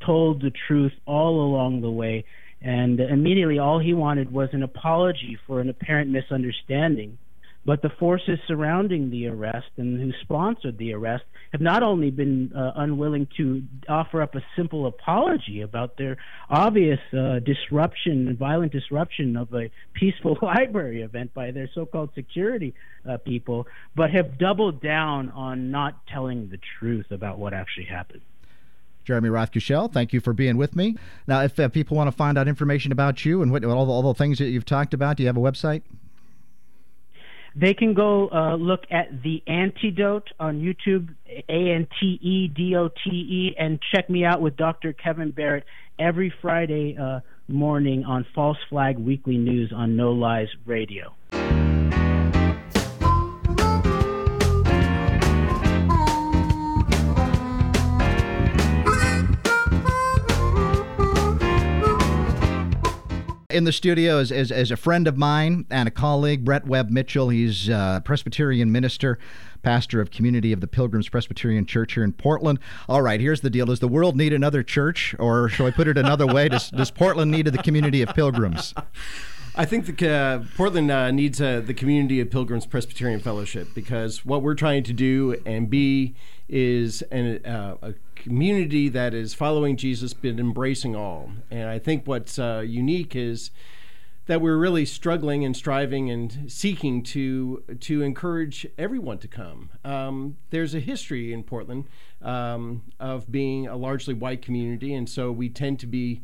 [0.05, 2.25] told the truth all along the way.
[2.61, 7.17] And immediately, all he wanted was an apology for an apparent misunderstanding.
[7.65, 12.53] But the forces surrounding the arrest and who sponsored the arrest have not only been
[12.55, 18.71] uh, unwilling to offer up a simple apology about their obvious uh, disruption and violent
[18.71, 22.75] disruption of a peaceful library event by their so called security
[23.09, 28.21] uh, people, but have doubled down on not telling the truth about what actually happened.
[29.05, 30.97] Jeremy Rothkushel, thank you for being with me.
[31.27, 33.91] Now, if uh, people want to find out information about you and what, all, the,
[33.91, 35.83] all the things that you've talked about, do you have a website?
[37.55, 42.75] They can go uh, look at The AnteDote on YouTube, A N T E D
[42.75, 44.91] O T E, and check me out with Dr.
[44.91, 45.63] Kevin Barrett
[45.97, 51.13] every Friday uh, morning on False Flag Weekly News on No Lies Radio.
[63.55, 66.89] In the studio is, is, is, a friend of mine and a colleague, Brett Webb
[66.89, 67.29] Mitchell.
[67.29, 69.17] He's a Presbyterian minister,
[69.63, 72.59] pastor of Community of the Pilgrims Presbyterian Church here in Portland.
[72.89, 73.65] All right, here's the deal.
[73.67, 75.15] Does the world need another church?
[75.19, 76.49] Or shall I put it another way?
[76.49, 78.73] Does, does Portland need the community of pilgrims?
[79.57, 84.25] I think the, uh, Portland uh, needs uh, the community of Pilgrims Presbyterian Fellowship because
[84.25, 86.13] what we're trying to do and be
[86.49, 91.29] is an, uh, a community that is following Jesus but embracing all.
[91.49, 93.51] And I think what's uh, unique is
[94.25, 99.69] that we're really struggling and striving and seeking to to encourage everyone to come.
[99.85, 101.85] Um, there's a history in Portland
[102.21, 106.21] um, of being a largely white community, and so we tend to be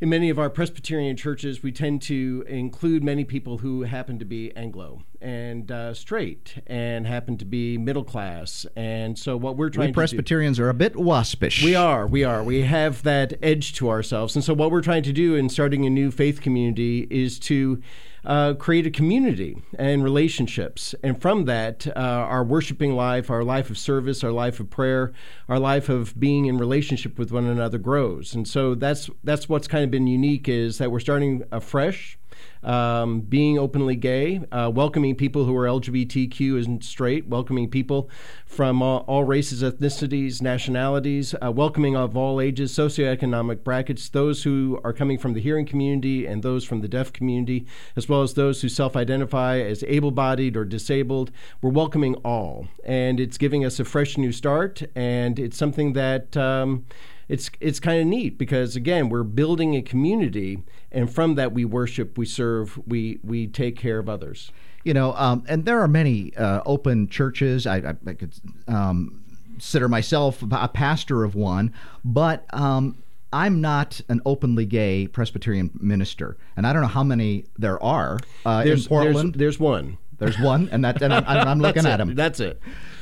[0.00, 4.24] in many of our Presbyterian churches, we tend to include many people who happen to
[4.24, 8.64] be Anglo and uh, straight and happen to be middle class.
[8.74, 11.62] And so, what we're trying to we Presbyterians do, are a bit waspish.
[11.62, 12.42] We are, we are.
[12.42, 14.34] We have that edge to ourselves.
[14.34, 17.82] And so, what we're trying to do in starting a new faith community is to
[18.24, 20.94] uh, create a community and relationships.
[21.02, 25.12] And from that, uh, our worshiping life, our life of service, our life of prayer,
[25.48, 28.34] our life of being in relationship with one another grows.
[28.34, 32.18] And so that's that's what's kind of been unique is that we're starting afresh
[32.62, 38.10] um, being openly gay, uh, welcoming people who are LGBTQ and straight, welcoming people
[38.44, 44.80] from all, all races, ethnicities, nationalities, uh, welcoming of all ages, socioeconomic brackets, those who
[44.84, 48.34] are coming from the hearing community and those from the deaf community, as well as
[48.34, 51.30] those who self identify as able bodied or disabled.
[51.62, 52.68] We're welcoming all.
[52.84, 56.36] And it's giving us a fresh new start, and it's something that.
[56.36, 56.84] Um,
[57.30, 61.64] it's it's kind of neat because again we're building a community and from that we
[61.64, 64.50] worship we serve we we take care of others
[64.82, 68.34] you know um, and there are many uh, open churches i, I, I could
[68.66, 71.72] um, consider myself a pastor of one
[72.04, 73.00] but um,
[73.32, 78.18] I'm not an openly gay Presbyterian minister, and I don't know how many there are
[78.44, 79.34] uh, in Portland.
[79.34, 79.98] There's, there's, one.
[80.18, 82.16] There's one, and that, and I'm, I'm looking at him.
[82.16, 82.60] That's it.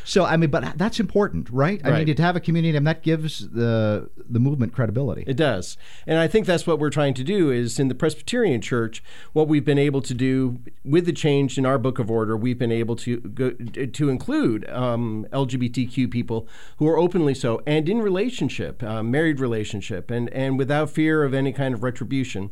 [0.08, 1.82] So I mean, but that's important, right?
[1.84, 2.06] I right.
[2.06, 5.22] mean, to have a community, and that gives the the movement credibility.
[5.26, 7.50] It does, and I think that's what we're trying to do.
[7.50, 11.66] Is in the Presbyterian Church, what we've been able to do with the change in
[11.66, 16.88] our Book of Order, we've been able to go, to include um, LGBTQ people who
[16.88, 21.52] are openly so and in relationship, uh, married relationship, and and without fear of any
[21.52, 22.50] kind of retribution.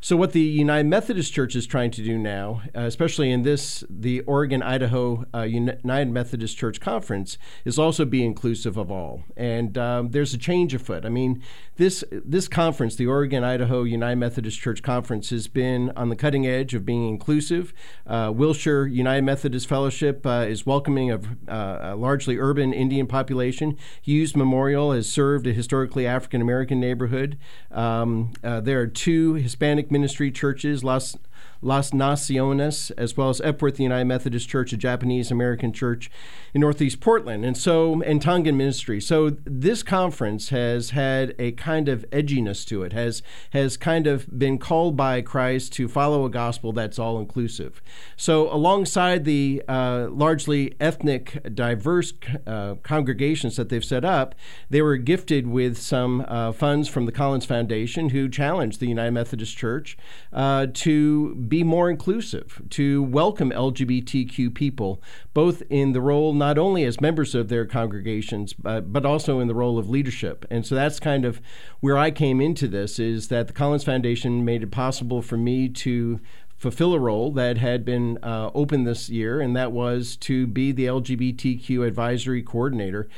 [0.00, 3.82] So, what the United Methodist Church is trying to do now, uh, especially in this,
[3.90, 9.24] the Oregon Idaho uh, United Methodist Church Conference, is also be inclusive of all.
[9.36, 11.04] And um, there's a change afoot.
[11.04, 11.42] I mean,
[11.76, 16.46] this this conference, the Oregon Idaho United Methodist Church Conference, has been on the cutting
[16.46, 17.72] edge of being inclusive.
[18.06, 23.76] Uh, Wilshire United Methodist Fellowship uh, is welcoming of uh, a largely urban Indian population.
[24.02, 27.38] Hughes Memorial has served a historically African American neighborhood.
[27.70, 31.16] Um, uh, there are two Hispanic Ministry churches, Las
[31.60, 36.10] Las Naciones, as well as Epworth United Methodist Church, a Japanese American church
[36.54, 39.00] in Northeast Portland, and so and Tongan Ministry.
[39.00, 44.38] So this conference has had a kind of edginess to it, has has kind of
[44.38, 47.82] been called by Christ to follow a gospel that's all inclusive.
[48.16, 52.12] So alongside the uh, largely ethnic, diverse
[52.46, 54.34] uh, congregations that they've set up,
[54.70, 59.12] they were gifted with some uh, funds from the Collins Foundation, who challenged the United
[59.12, 59.96] Methodist Church
[60.32, 65.02] uh, to be more inclusive, to welcome LGBTQ people,
[65.34, 69.48] both in the role not only as members of their congregations, but, but also in
[69.48, 70.44] the role of leadership.
[70.50, 71.40] And so that's kind of
[71.80, 75.68] where I came into this is that the Collins Foundation made it possible for me
[75.68, 76.20] to
[76.56, 80.72] fulfill a role that had been uh, open this year, and that was to be
[80.72, 83.08] the LGBTQ advisory coordinator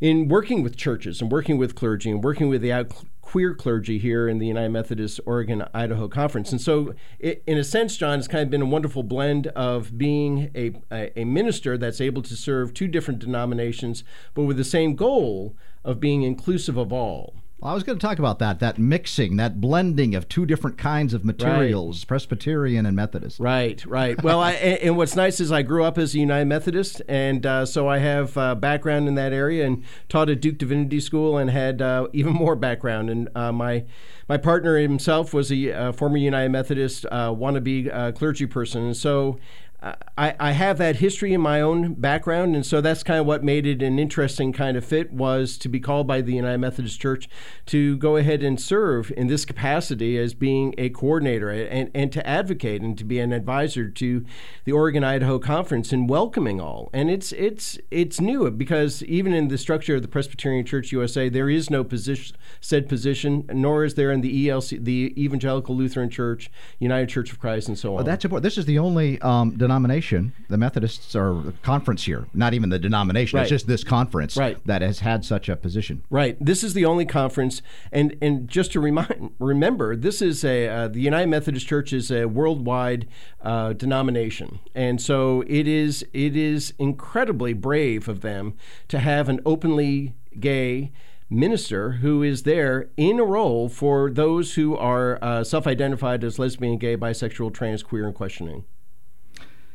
[0.00, 3.96] in working with churches and working with clergy and working with the out- queer clergy
[3.96, 6.50] here in the United Methodist Oregon Idaho Conference.
[6.50, 9.96] And so, it, in a sense, John, it's kind of been a wonderful blend of
[9.96, 14.02] being a, a, a minister that's able to serve two different denominations,
[14.34, 17.36] but with the same goal of being inclusive of all.
[17.60, 20.78] Well, I was going to talk about that, that mixing, that blending of two different
[20.78, 22.08] kinds of materials, right.
[22.08, 23.38] Presbyterian and Methodist.
[23.38, 24.20] Right, right.
[24.22, 27.66] Well, I, and what's nice is I grew up as a United Methodist, and uh,
[27.66, 31.50] so I have uh, background in that area and taught at Duke Divinity School and
[31.50, 33.10] had uh, even more background.
[33.10, 33.84] And uh, my
[34.26, 39.38] my partner himself was a, uh, former United Methodist uh, wannabe clergy person, and so
[39.82, 43.42] I, I have that history in my own background, and so that's kind of what
[43.42, 47.00] made it an interesting kind of fit was to be called by the United Methodist
[47.00, 47.28] Church
[47.66, 52.26] to go ahead and serve in this capacity as being a coordinator and, and to
[52.26, 54.24] advocate and to be an advisor to
[54.64, 56.90] the Oregon Idaho Conference in welcoming all.
[56.92, 61.30] And it's it's it's new because even in the structure of the Presbyterian Church USA,
[61.30, 66.10] there is no position said position, nor is there in the ELC, the Evangelical Lutheran
[66.10, 67.94] Church, United Church of Christ, and so on.
[67.96, 68.42] Well, that's important.
[68.42, 73.36] This is the only um, denomination, the Methodists are conference here, not even the denomination.
[73.36, 73.44] Right.
[73.44, 74.58] It's just this conference right.
[74.66, 76.02] that has had such a position.
[76.10, 76.36] Right.
[76.40, 80.88] This is the only conference, and and just to remind, remember, this is a uh,
[80.88, 83.06] the United Methodist Church is a worldwide
[83.42, 88.54] uh, denomination, and so it is it is incredibly brave of them
[88.88, 90.90] to have an openly gay
[91.32, 96.40] minister who is there in a role for those who are uh, self identified as
[96.40, 98.64] lesbian, gay, bisexual, trans, queer, and questioning.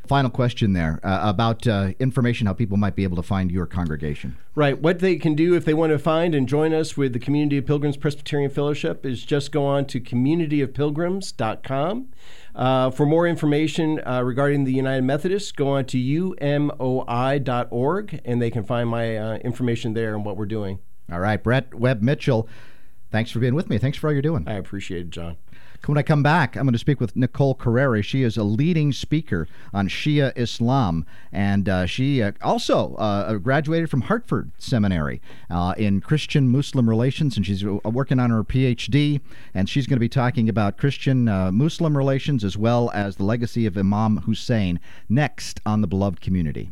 [0.07, 3.65] Final question there uh, about uh, information how people might be able to find your
[3.65, 4.37] congregation.
[4.53, 4.79] Right.
[4.79, 7.57] What they can do if they want to find and join us with the Community
[7.57, 12.07] of Pilgrims Presbyterian Fellowship is just go on to communityofpilgrims.com.
[12.53, 18.51] Uh, for more information uh, regarding the United Methodists, go on to umoi.org and they
[18.51, 20.79] can find my uh, information there and what we're doing.
[21.11, 21.41] All right.
[21.41, 22.47] Brett Webb Mitchell,
[23.11, 23.79] thanks for being with me.
[23.79, 24.47] Thanks for all you're doing.
[24.47, 25.37] I appreciate it, John.
[25.85, 28.03] When I come back, I'm going to speak with Nicole Carreri.
[28.03, 33.91] She is a leading speaker on Shia Islam, and uh, she uh, also uh, graduated
[33.91, 39.21] from Hartford Seminary uh, in Christian Muslim relations, and she's uh, working on her PhD.
[39.53, 43.23] And she's going to be talking about Christian uh, Muslim relations as well as the
[43.23, 46.71] legacy of Imam Hussein next on the Beloved Community.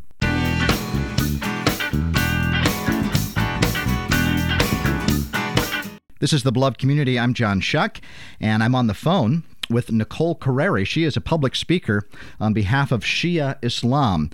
[6.24, 7.20] This is the Beloved Community.
[7.20, 8.00] I'm John Shuck,
[8.40, 10.88] and I'm on the phone with Nicole Carreri.
[10.88, 12.08] She is a public speaker
[12.40, 14.30] on behalf of Shia Islam.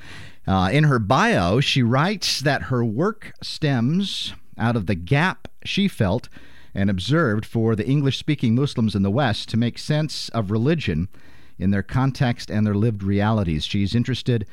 [0.46, 5.88] Uh, in her bio, she writes that her work stems out of the gap she
[5.88, 6.30] felt
[6.76, 11.08] and observed for the English speaking Muslims in the West to make sense of religion
[11.58, 13.66] in their context and their lived realities.
[13.66, 14.46] She's interested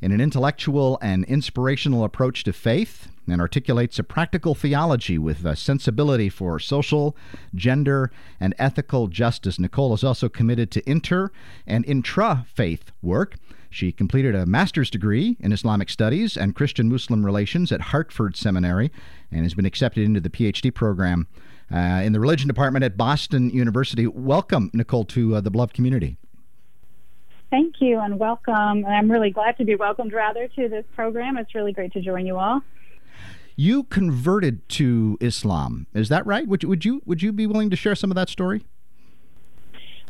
[0.00, 5.56] in an intellectual and inspirational approach to faith and articulates a practical theology with a
[5.56, 7.16] sensibility for social,
[7.54, 9.58] gender, and ethical justice.
[9.58, 11.30] Nicole is also committed to inter
[11.66, 13.36] and intra faith work.
[13.70, 18.90] She completed a master's degree in Islamic Studies and Christian Muslim Relations at Hartford Seminary
[19.30, 21.26] and has been accepted into the PhD program
[21.70, 24.06] uh, in the religion department at Boston University.
[24.06, 26.16] Welcome, Nicole, to uh, the Beloved Community.
[27.50, 28.54] Thank you and welcome.
[28.54, 31.38] And I'm really glad to be welcomed, rather, to this program.
[31.38, 32.60] It's really great to join you all.
[33.56, 36.46] You converted to Islam, is that right?
[36.46, 38.64] Would you, would you would you be willing to share some of that story?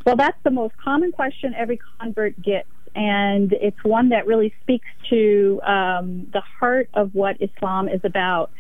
[0.05, 4.87] Well, that's the most common question every convert gets, and it's one that really speaks
[5.09, 8.51] to um, the heart of what Islam is about.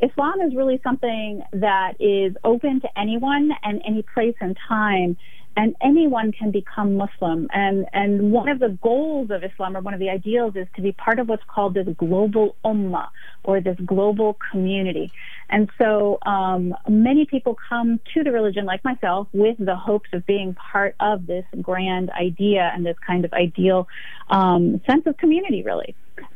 [0.00, 5.16] Islam is really something that is open to anyone and any place and time
[5.56, 7.48] and anyone can become Muslim.
[7.52, 10.82] And and one of the goals of Islam, or one of the ideals, is to
[10.82, 13.08] be part of what's called this global ummah,
[13.44, 15.10] or this global community.
[15.48, 20.26] And so um, many people come to the religion, like myself, with the hopes of
[20.26, 23.88] being part of this grand idea and this kind of ideal
[24.28, 25.94] um, sense of community, really.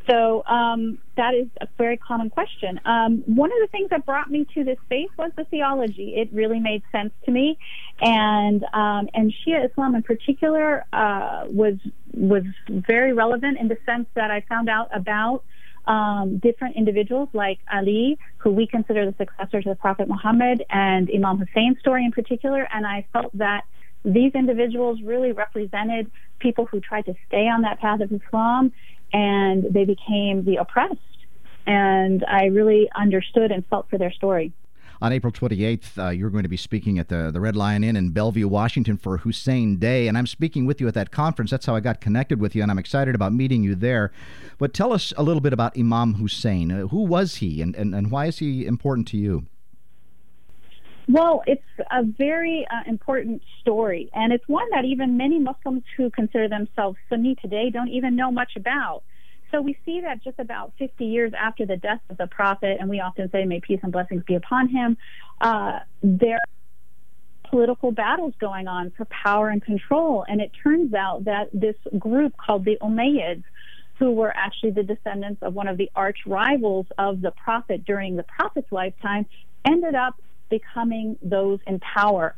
[0.08, 2.80] So um, that is a very common question.
[2.84, 6.14] Um, one of the things that brought me to this space was the theology.
[6.16, 7.58] It really made sense to me,
[8.00, 11.74] and um, and Shia Islam in particular uh, was
[12.12, 15.44] was very relevant in the sense that I found out about
[15.86, 21.10] um, different individuals like Ali, who we consider the successor to the Prophet Muhammad, and
[21.14, 22.68] Imam Hussein's story in particular.
[22.72, 23.64] And I felt that
[24.04, 28.72] these individuals really represented people who tried to stay on that path of Islam
[29.12, 30.96] and they became the oppressed.
[31.66, 34.52] And I really understood and felt for their story.
[35.02, 37.96] On April 28th, uh, you're going to be speaking at the, the Red Lion Inn
[37.96, 40.08] in Bellevue, Washington for Hussein Day.
[40.08, 41.50] And I'm speaking with you at that conference.
[41.50, 44.12] That's how I got connected with you, and I'm excited about meeting you there.
[44.58, 46.70] But tell us a little bit about Imam Hussein.
[46.70, 49.46] Uh, who was he, and, and, and why is he important to you?
[51.08, 56.10] Well, it's a very uh, important story, and it's one that even many Muslims who
[56.10, 59.02] consider themselves Sunni today don't even know much about.
[59.50, 62.88] So we see that just about 50 years after the death of the Prophet, and
[62.88, 64.96] we often say, may peace and blessings be upon him,
[65.40, 70.24] uh, there are political battles going on for power and control.
[70.28, 73.42] And it turns out that this group called the Umayyads,
[73.98, 78.16] who were actually the descendants of one of the arch rivals of the Prophet during
[78.16, 79.26] the Prophet's lifetime,
[79.64, 80.14] ended up
[80.48, 82.34] becoming those in power.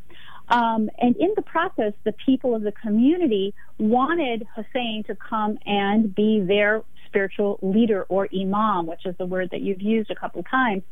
[0.48, 6.14] Um, and in the process, the people of the community wanted Hussein to come and
[6.14, 6.82] be their
[7.12, 10.82] spiritual leader or imam, which is the word that you've used a couple times.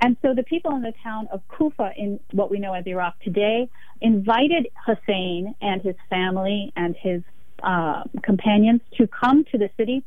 [0.00, 3.14] And so the people in the town of Kufa, in what we know as Iraq
[3.20, 3.68] today,
[4.00, 7.22] invited Hussein and his family and his
[7.62, 10.04] uh, companions to come to the city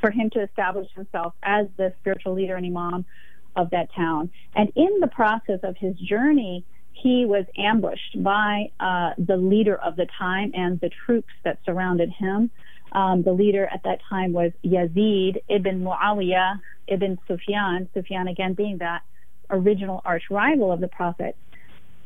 [0.00, 3.04] for him to establish himself as the spiritual leader and imam
[3.56, 4.30] of that town.
[4.54, 9.96] And in the process of his journey, he was ambushed by uh, the leader of
[9.96, 12.50] the time and the troops that surrounded him.
[12.94, 18.78] Um, the leader at that time was Yazid ibn Muawiyah ibn Sufyan, Sufyan again being
[18.78, 19.02] that
[19.50, 21.36] original arch rival of the Prophet.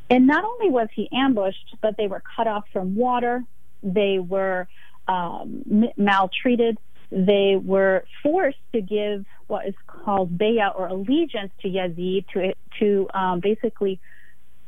[0.09, 3.43] And not only was he ambushed, but they were cut off from water,
[3.83, 4.67] they were
[5.07, 5.63] um,
[5.95, 6.77] maltreated,
[7.11, 13.07] they were forced to give what is called bayah or allegiance to Yazid to to
[13.13, 13.99] um, basically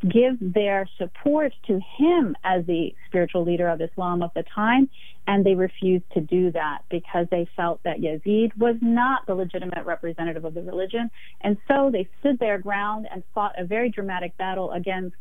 [0.07, 4.89] give their support to him as the spiritual leader of Islam of the time,
[5.27, 9.85] and they refused to do that because they felt that Yazid was not the legitimate
[9.85, 14.35] representative of the religion, and so they stood their ground and fought a very dramatic
[14.37, 15.15] battle against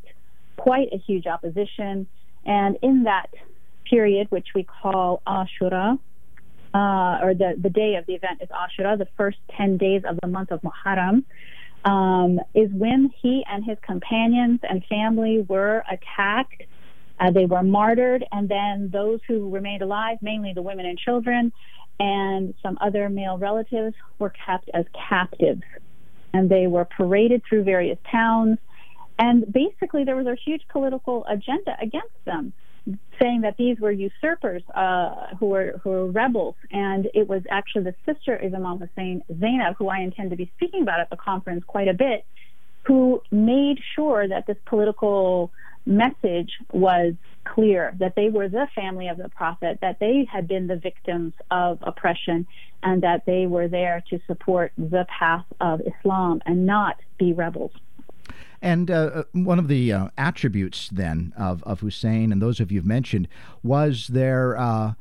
[0.57, 2.07] quite a huge opposition.
[2.45, 3.31] And in that
[3.89, 5.99] period, which we call Ashura,
[6.72, 10.18] uh, or the, the day of the event is Ashura, the first 10 days of
[10.22, 11.24] the month of Muharram,
[11.85, 16.62] um, is when he and his companions and family were attacked
[17.20, 21.53] Uh, they were martyred, and then those who remained alive, mainly the women and children,
[21.99, 25.62] and some other male relatives, were kept as captives.
[26.33, 28.57] And they were paraded through various towns.
[29.18, 32.55] And basically, there was a huge political agenda against them
[33.20, 37.85] saying that these were usurpers uh, who were who were rebels, and it was actually
[37.85, 41.16] the sister of Imam Hussein, Zainab, who I intend to be speaking about at the
[41.16, 42.24] conference quite a bit,
[42.85, 45.53] who made sure that this political
[45.87, 47.14] message was
[47.45, 51.33] clear that they were the family of the prophet, that they had been the victims
[51.51, 52.47] of oppression,
[52.83, 57.72] and that they were there to support the path of Islam and not be rebels.
[58.63, 62.71] And uh, uh, one of the uh, attributes then of, of Hussein and those of
[62.71, 63.27] you've mentioned
[63.63, 64.93] was their uh,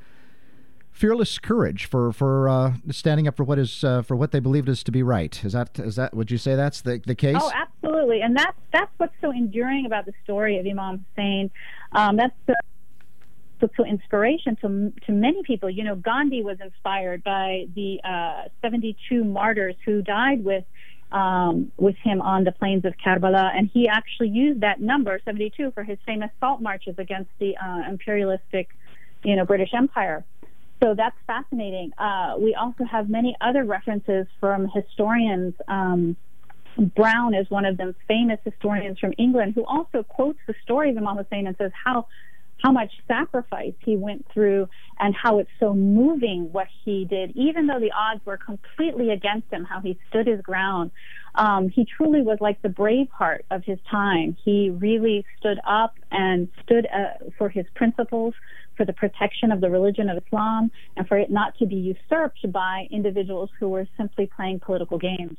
[0.92, 4.70] fearless courage for for uh, standing up for what is uh, for what they believed
[4.70, 5.44] is to be right.
[5.44, 7.38] Is that is that would you say that's the, the case?
[7.40, 11.52] Oh, absolutely, and that's that's what's so enduring about the story of Imam Hussein.
[11.92, 12.56] Um, that's the
[13.76, 15.70] so inspiration to to many people.
[15.70, 18.00] You know, Gandhi was inspired by the
[18.62, 20.64] 72 martyrs who died with
[21.12, 25.72] um, with him on the plains of Karbala, and he actually used that number 72
[25.72, 28.70] for his famous salt marches against the uh, imperialistic,
[29.24, 30.24] you know, British Empire.
[30.82, 31.92] So that's fascinating.
[31.98, 35.54] Uh, we also have many other references from historians.
[35.68, 36.16] Um,
[36.78, 40.98] Brown is one of them, famous historians from England, who also quotes the story of
[40.98, 42.08] Imam Hussein and says how
[42.62, 44.68] how much sacrifice he went through
[45.00, 49.52] and how it's so moving what he did, even though the odds were completely against
[49.52, 50.92] him, how he stood his ground.
[51.36, 54.36] Um, he truly was like the brave heart of his time.
[54.44, 58.34] He really stood up and stood uh, for his principles,
[58.76, 62.52] for the protection of the religion of Islam, and for it not to be usurped
[62.52, 65.38] by individuals who were simply playing political games.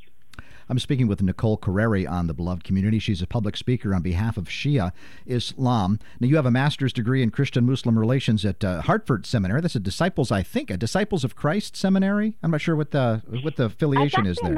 [0.69, 2.99] I'm speaking with Nicole Carreri on the Beloved Community.
[2.99, 4.91] She's a public speaker on behalf of Shia
[5.25, 5.99] Islam.
[6.19, 9.61] Now, you have a master's degree in Christian Muslim relations at uh, Hartford Seminary.
[9.61, 12.37] That's a Disciples, I think, a Disciples of Christ Seminary.
[12.43, 14.51] I'm not sure what the what the affiliation is there.
[14.51, 14.53] A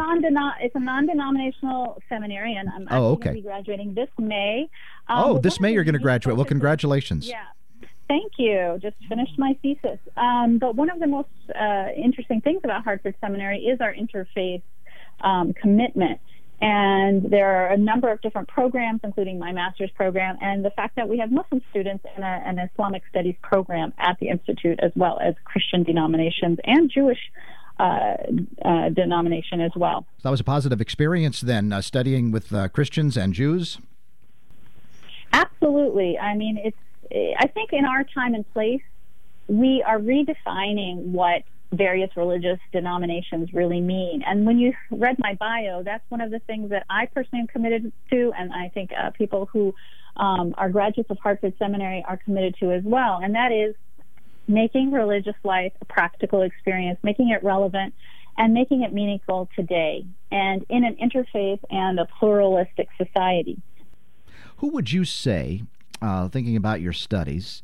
[0.60, 3.26] it's a non-denominational seminary, and I'm oh, okay.
[3.26, 4.70] going to be graduating this May.
[5.08, 6.36] Um, oh, this May you're going to graduate.
[6.36, 7.28] Well, congratulations.
[7.28, 7.44] Yeah.
[8.08, 8.78] Thank you.
[8.82, 10.00] Just finished my thesis.
[10.18, 11.30] Um, but one of the most
[11.60, 14.62] uh, interesting things about Hartford Seminary is our interfaith
[15.24, 16.20] um, commitment.
[16.62, 20.96] And there are a number of different programs, including my master's program, and the fact
[20.96, 24.92] that we have Muslim students in a, an Islamic studies program at the Institute, as
[24.96, 27.20] well as Christian denominations and Jewish
[27.80, 28.16] uh,
[28.64, 30.06] uh, denomination as well.
[30.20, 33.80] So that was a positive experience then, uh, studying with uh, Christians and Jews?
[35.34, 36.18] Absolutely.
[36.18, 36.78] I mean, it's,
[37.40, 38.84] I think in our time and place,
[39.48, 41.44] we are redefining what
[41.74, 44.24] various religious denominations really mean.
[44.26, 47.48] And when you read my bio, that's one of the things that I personally am
[47.48, 49.74] committed to, and I think uh, people who
[50.16, 53.76] um, are graduates of Hartford Seminary are committed to as well, and that is
[54.48, 57.94] making religious life a practical experience, making it relevant,
[58.38, 63.62] and making it meaningful today, and in an interfaith and a pluralistic society.
[64.58, 65.64] Who would you say,
[66.02, 67.62] uh, thinking about your studies,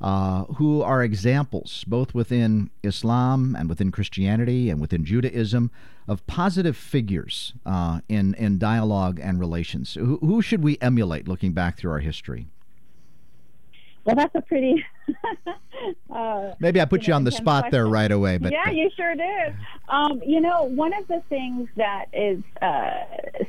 [0.00, 5.70] uh, who are examples, both within Islam and within Christianity and within Judaism,
[6.08, 9.94] of positive figures uh, in, in dialogue and relations.
[9.94, 12.48] Who, who should we emulate looking back through our history?
[14.04, 14.84] Well, that's a pretty.
[16.10, 17.72] uh, Maybe I put you, know, on the spot question.
[17.72, 19.54] there right away, but yeah, you sure did.
[19.88, 22.90] Um, you know, one of the things that is uh,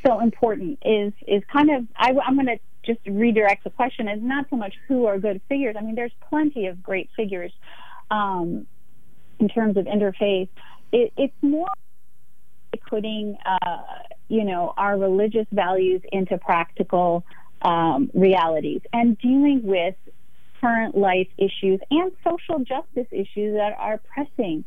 [0.06, 4.22] so important is is kind of I, I'm going to just redirect the question is
[4.22, 5.76] not so much who are good figures.
[5.78, 7.52] I mean, there's plenty of great figures
[8.10, 8.66] um,
[9.40, 10.50] in terms of interfaith.
[10.92, 11.68] It, it's more
[12.90, 13.78] putting, uh,
[14.28, 17.24] you know, our religious values into practical
[17.62, 19.96] um, realities and dealing with
[20.60, 24.64] current life issues and social justice issues that are pressing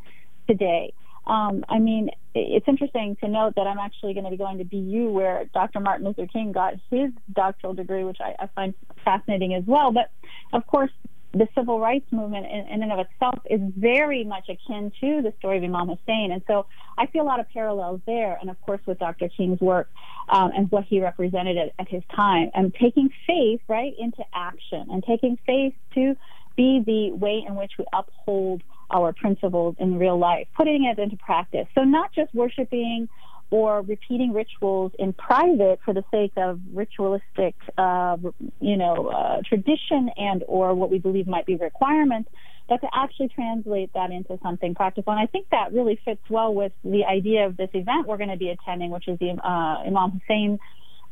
[0.49, 0.93] today.
[1.27, 4.65] Um, I mean, it's interesting to note that I'm actually going to be going to
[4.65, 5.81] BU where Dr.
[5.81, 9.93] Martin Luther King got his doctoral degree, which I, I find fascinating as well.
[9.93, 10.11] But
[10.53, 10.91] of course,
[11.33, 15.33] the civil rights movement in, in, and of itself is very much akin to the
[15.39, 16.31] story of Imam Hussein.
[16.33, 16.67] And so
[16.97, 18.39] I see a lot of parallels there.
[18.41, 19.29] And of course, with Dr.
[19.29, 19.91] King's work
[20.29, 24.87] um, and what he represented at, at his time and taking faith right into action
[24.91, 26.17] and taking faith to
[26.57, 31.17] be the way in which we uphold our principles in real life, putting it into
[31.17, 31.67] practice.
[31.75, 33.09] So not just worshiping
[33.51, 38.17] or repeating rituals in private for the sake of ritualistic, uh,
[38.61, 42.31] you know, uh, tradition and or what we believe might be requirements,
[42.69, 45.13] but to actually translate that into something practical.
[45.13, 48.31] And I think that really fits well with the idea of this event we're going
[48.31, 50.59] to be attending, which is the uh, Imam Hussein,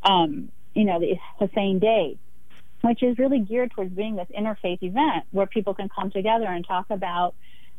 [0.03, 2.17] um, you know, the Hussein Day.
[2.83, 6.67] which is really geared towards being this interfaith event where people can come together and
[6.67, 7.33] talk about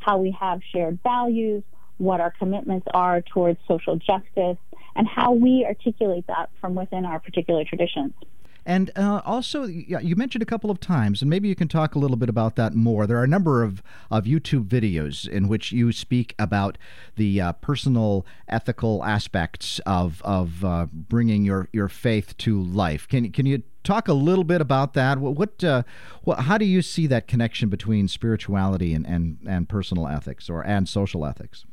[0.05, 1.63] how we have shared values,
[1.99, 4.59] what our commitments are towards social justice,
[4.97, 8.13] and how we articulate that from within our particular traditions.
[8.67, 11.99] And uh, also, you mentioned a couple of times, and maybe you can talk a
[11.99, 13.07] little bit about that more.
[13.07, 16.79] There are a number of, of YouTube videos in which you speak about
[17.17, 23.07] the uh, personal, ethical aspects of, of uh, bringing your, your faith to life.
[23.07, 25.18] Can, can you talk a little bit about that?
[25.18, 25.82] What, what, uh,
[26.24, 30.66] what, how do you see that connection between spirituality and, and, and personal ethics or
[30.66, 31.64] and social ethics?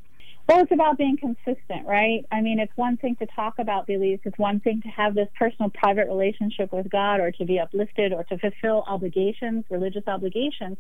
[0.48, 2.26] Well, it's about being consistent, right?
[2.32, 4.24] I mean, it's one thing to talk about beliefs.
[4.26, 8.12] It's one thing to have this personal, private relationship with God or to be uplifted
[8.12, 10.78] or to fulfill obligations, religious obligations.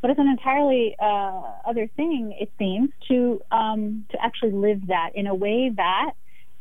[0.00, 5.10] But it's an entirely uh, other thing, it seems, to um, to actually live that
[5.14, 6.12] in a way that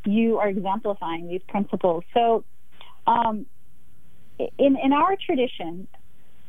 [0.05, 2.03] you are exemplifying these principles.
[2.13, 2.43] So,
[3.07, 3.45] um,
[4.39, 5.87] in in our tradition,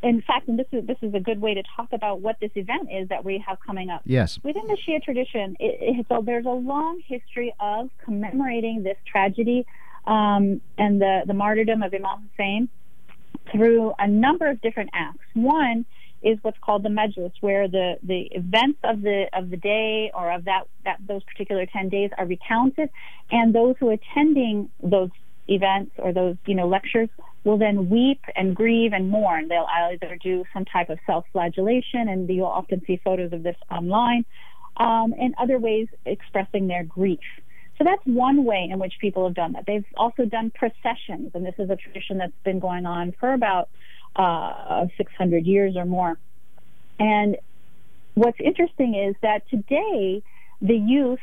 [0.02, 2.50] in fact, and this is this is a good way to talk about what this
[2.54, 4.02] event is that we have coming up.
[4.04, 4.38] Yes.
[4.42, 9.66] Within the Shia tradition, it, it, so there's a long history of commemorating this tragedy
[10.06, 12.68] um, and the the martyrdom of Imam Hussein
[13.50, 15.24] through a number of different acts.
[15.34, 15.84] One
[16.22, 20.30] is what's called the Majlis, where the, the events of the of the day or
[20.30, 22.90] of that, that those particular ten days are recounted,
[23.30, 25.10] and those who are attending those
[25.48, 27.08] events or those you know lectures
[27.44, 29.48] will then weep and grieve and mourn.
[29.48, 34.24] They'll either do some type of self-flagellation, and you'll often see photos of this online,
[34.76, 37.20] um, and other ways expressing their grief.
[37.78, 39.64] So that's one way in which people have done that.
[39.66, 43.70] They've also done processions, and this is a tradition that's been going on for about
[44.14, 46.18] uh, 600 years or more.
[46.98, 47.36] And
[48.14, 50.22] what's interesting is that today,
[50.60, 51.18] the youth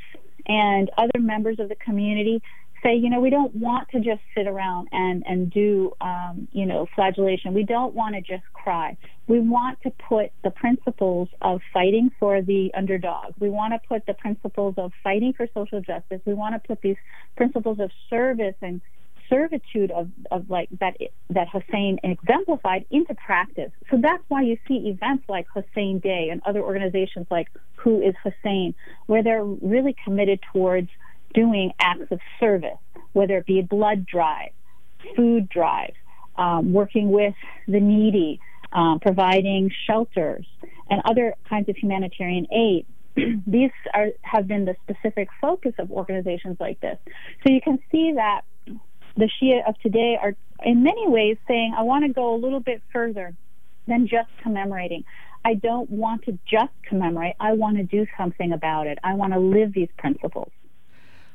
[0.48, 2.42] and other members of the community
[2.84, 6.66] say, you know, we don't want to just sit around and and do, um, you
[6.66, 7.54] know, flagellation.
[7.54, 8.98] We don't want to just cry.
[9.28, 13.34] We want to put the principles of fighting for the underdog.
[13.40, 16.22] We want to put the principles of fighting for social justice.
[16.26, 16.98] We want to put these
[17.36, 18.82] principles of service and
[19.30, 20.98] servitude of, of like that
[21.30, 23.72] that Hussein exemplified into practice.
[23.92, 28.16] So that's why you see events like Hussein Day and other organizations like Who is
[28.24, 28.74] Hussein,
[29.06, 30.90] where they're really committed towards
[31.34, 32.78] doing acts of service,
[33.14, 34.52] whether it be blood drive,
[35.16, 35.94] food drive,
[36.38, 37.36] um, working with
[37.68, 38.40] the needy,
[38.72, 40.46] um, providing shelters,
[40.90, 42.86] and other kinds of humanitarian aid.
[43.48, 46.98] These are, have been the specific focus of organizations like this.
[47.44, 48.42] So you can see that
[49.18, 52.60] the Shia of today are, in many ways, saying, I want to go a little
[52.60, 53.36] bit further
[53.88, 55.04] than just commemorating.
[55.44, 57.36] I don't want to just commemorate.
[57.40, 59.00] I want to do something about it.
[59.04, 60.52] I want to live these principles.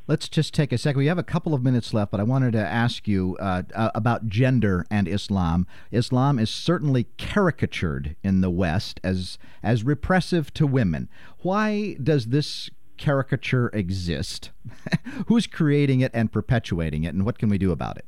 [0.06, 0.98] Let's just take a second.
[0.98, 3.90] We have a couple of minutes left, but I wanted to ask you uh, uh,
[3.94, 5.66] about gender and Islam.
[5.90, 11.08] Islam is certainly caricatured in the West as as repressive to women.
[11.38, 14.50] Why does this caricature exist?
[15.26, 18.04] Who's creating it and perpetuating it, and what can we do about it?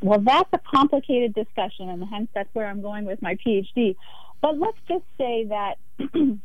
[0.00, 3.96] Well, that's a complicated discussion, and hence that's where I'm going with my PhD.
[4.40, 5.78] But let's just say that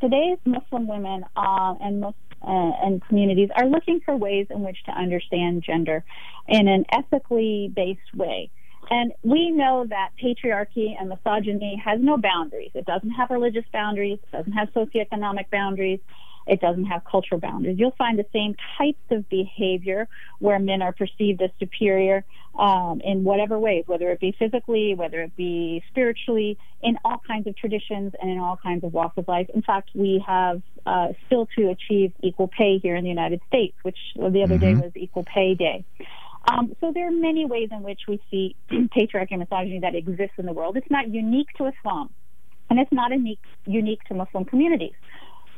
[0.00, 4.82] today's Muslim women uh, and Muslim uh, and communities are looking for ways in which
[4.84, 6.04] to understand gender
[6.48, 8.50] in an ethically based way.
[8.90, 12.70] And we know that patriarchy and misogyny has no boundaries.
[12.74, 16.00] It doesn't have religious boundaries, it doesn't have socioeconomic boundaries,
[16.46, 17.78] it doesn't have cultural boundaries.
[17.78, 22.24] You'll find the same types of behavior where men are perceived as superior
[22.58, 27.46] um, in whatever ways, whether it be physically, whether it be spiritually, in all kinds
[27.46, 29.48] of traditions and in all kinds of walks of life.
[29.54, 33.76] In fact, we have uh, still to achieve equal pay here in the United States,
[33.82, 34.58] which the other mm-hmm.
[34.58, 35.84] day was Equal Pay Day.
[36.50, 40.34] Um, so there are many ways in which we see patriarchy and misogyny that exists
[40.38, 40.76] in the world.
[40.76, 42.10] It's not unique to Islam,
[42.70, 44.94] and it's not unique unique to Muslim communities.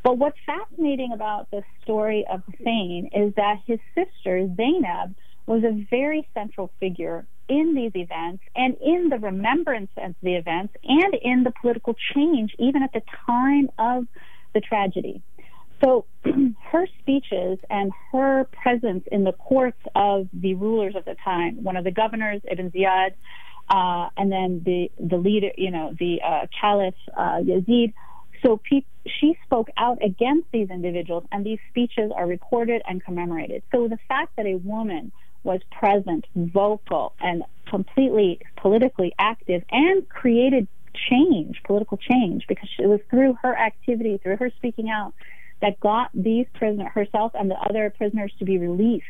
[0.03, 5.15] But what's fascinating about the story of Hussein is that his sister, Zainab,
[5.47, 10.75] was a very central figure in these events and in the remembrance of the events
[10.85, 14.07] and in the political change, even at the time of
[14.55, 15.23] the tragedy.
[15.83, 21.63] So her speeches and her presence in the courts of the rulers of the time,
[21.63, 23.13] one of the governors, Ibn Ziyad,
[23.69, 27.95] uh, and then the the leader, you know, the uh, Caliph uh, Yazid,
[28.43, 33.63] so pe- she spoke out against these individuals, and these speeches are recorded and commemorated.
[33.73, 35.13] So the fact that a woman
[35.45, 40.69] was present, vocal, and completely politically active and created
[41.11, 45.15] change, political change, because it was through her activity, through her speaking out,
[45.61, 49.07] that got these prisoners, herself and the other prisoners, to be released.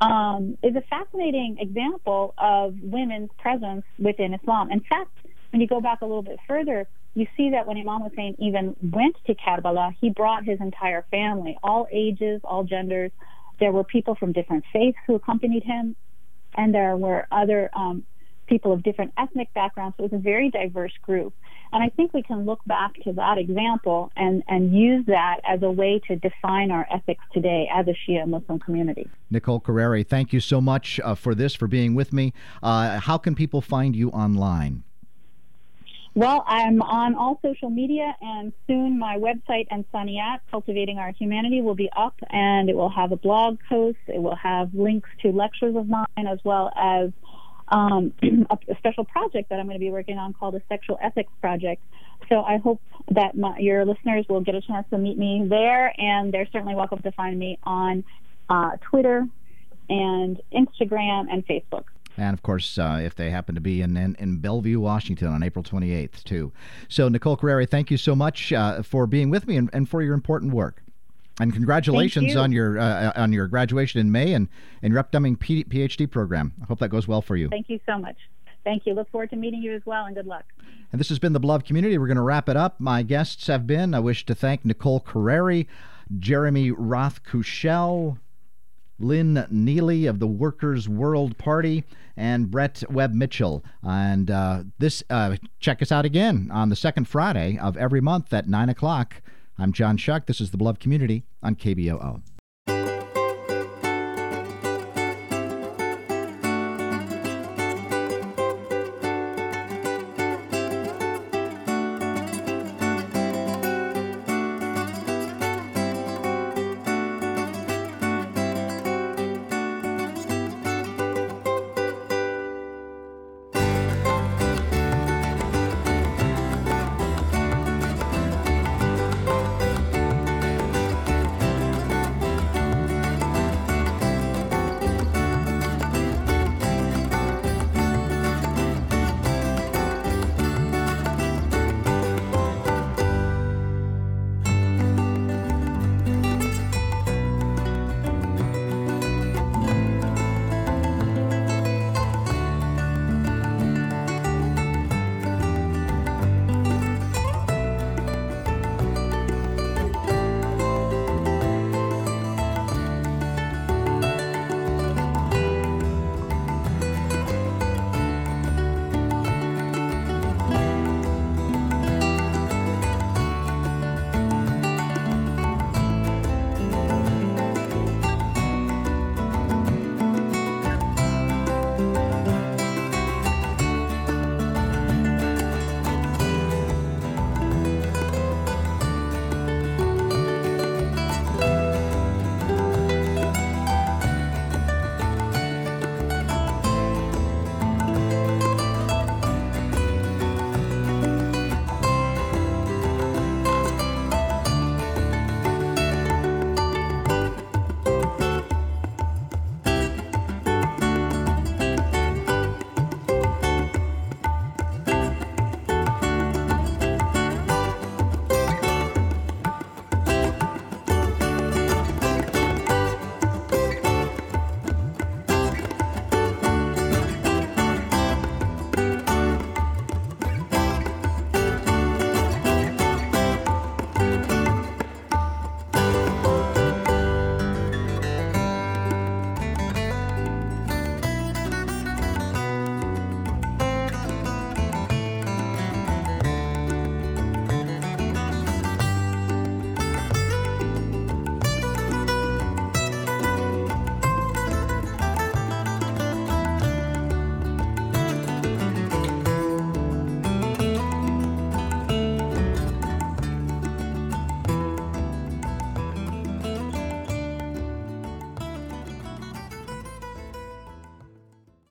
[0.00, 4.70] um, is a fascinating example of women's presence within Islam.
[4.70, 5.10] In fact,
[5.50, 8.74] when you go back a little bit further, you see that when Imam Hussein even
[8.82, 13.10] went to Karbala, he brought his entire family, all ages, all genders.
[13.60, 15.94] There were people from different faiths who accompanied him,
[16.54, 18.04] and there were other um,
[18.46, 19.96] people of different ethnic backgrounds.
[19.96, 21.34] So it was a very diverse group.
[21.72, 25.62] And I think we can look back to that example and, and use that as
[25.62, 29.08] a way to define our ethics today as a Shia Muslim community.
[29.30, 32.34] Nicole Carreri, thank you so much uh, for this, for being with me.
[32.62, 34.82] Uh, how can people find you online?
[36.14, 41.74] Well, I'm on all social media, and soon my website Insaniyat, Cultivating Our Humanity, will
[41.74, 43.96] be up, and it will have a blog post.
[44.08, 47.12] It will have links to lectures of mine, as well as
[47.68, 48.26] um, a,
[48.68, 51.82] a, special project that I'm going to be working on called a Sexual Ethics Project.
[52.28, 52.82] So I hope
[53.12, 56.74] that my, your listeners will get a chance to meet me there, and they're certainly
[56.74, 58.04] welcome to find me on
[58.50, 59.26] uh, Twitter
[59.88, 61.84] and Instagram and Facebook.
[62.16, 65.42] And of course, uh, if they happen to be in, in, in, Bellevue, Washington on
[65.42, 66.52] April 28th, too.
[66.88, 70.02] So, Nicole Carreri, thank you so much uh, for being with me and, and, for
[70.02, 70.82] your important work.
[71.40, 72.38] And congratulations you.
[72.38, 74.48] on your uh, on your graduation in May and,
[74.82, 76.52] and your upcoming P- PhD program.
[76.62, 77.48] I hope that goes well for you.
[77.48, 78.16] Thank you so much.
[78.64, 78.92] Thank you.
[78.92, 80.44] Look forward to meeting you as well, and good luck.
[80.92, 81.96] And this has been the Beloved Community.
[81.96, 82.78] We're going to wrap it up.
[82.78, 85.66] My guests have been I wish to thank Nicole Carreri,
[86.18, 88.18] Jeremy Roth Kushel,
[88.98, 91.84] Lynn Neely of the Workers' World Party,
[92.16, 93.64] and Brett Webb Mitchell.
[93.82, 98.32] And uh, this, uh, check us out again on the second Friday of every month
[98.32, 99.22] at 9 o'clock.
[99.58, 100.26] I'm John Shuck.
[100.26, 102.22] This is the Beloved Community on KBOO.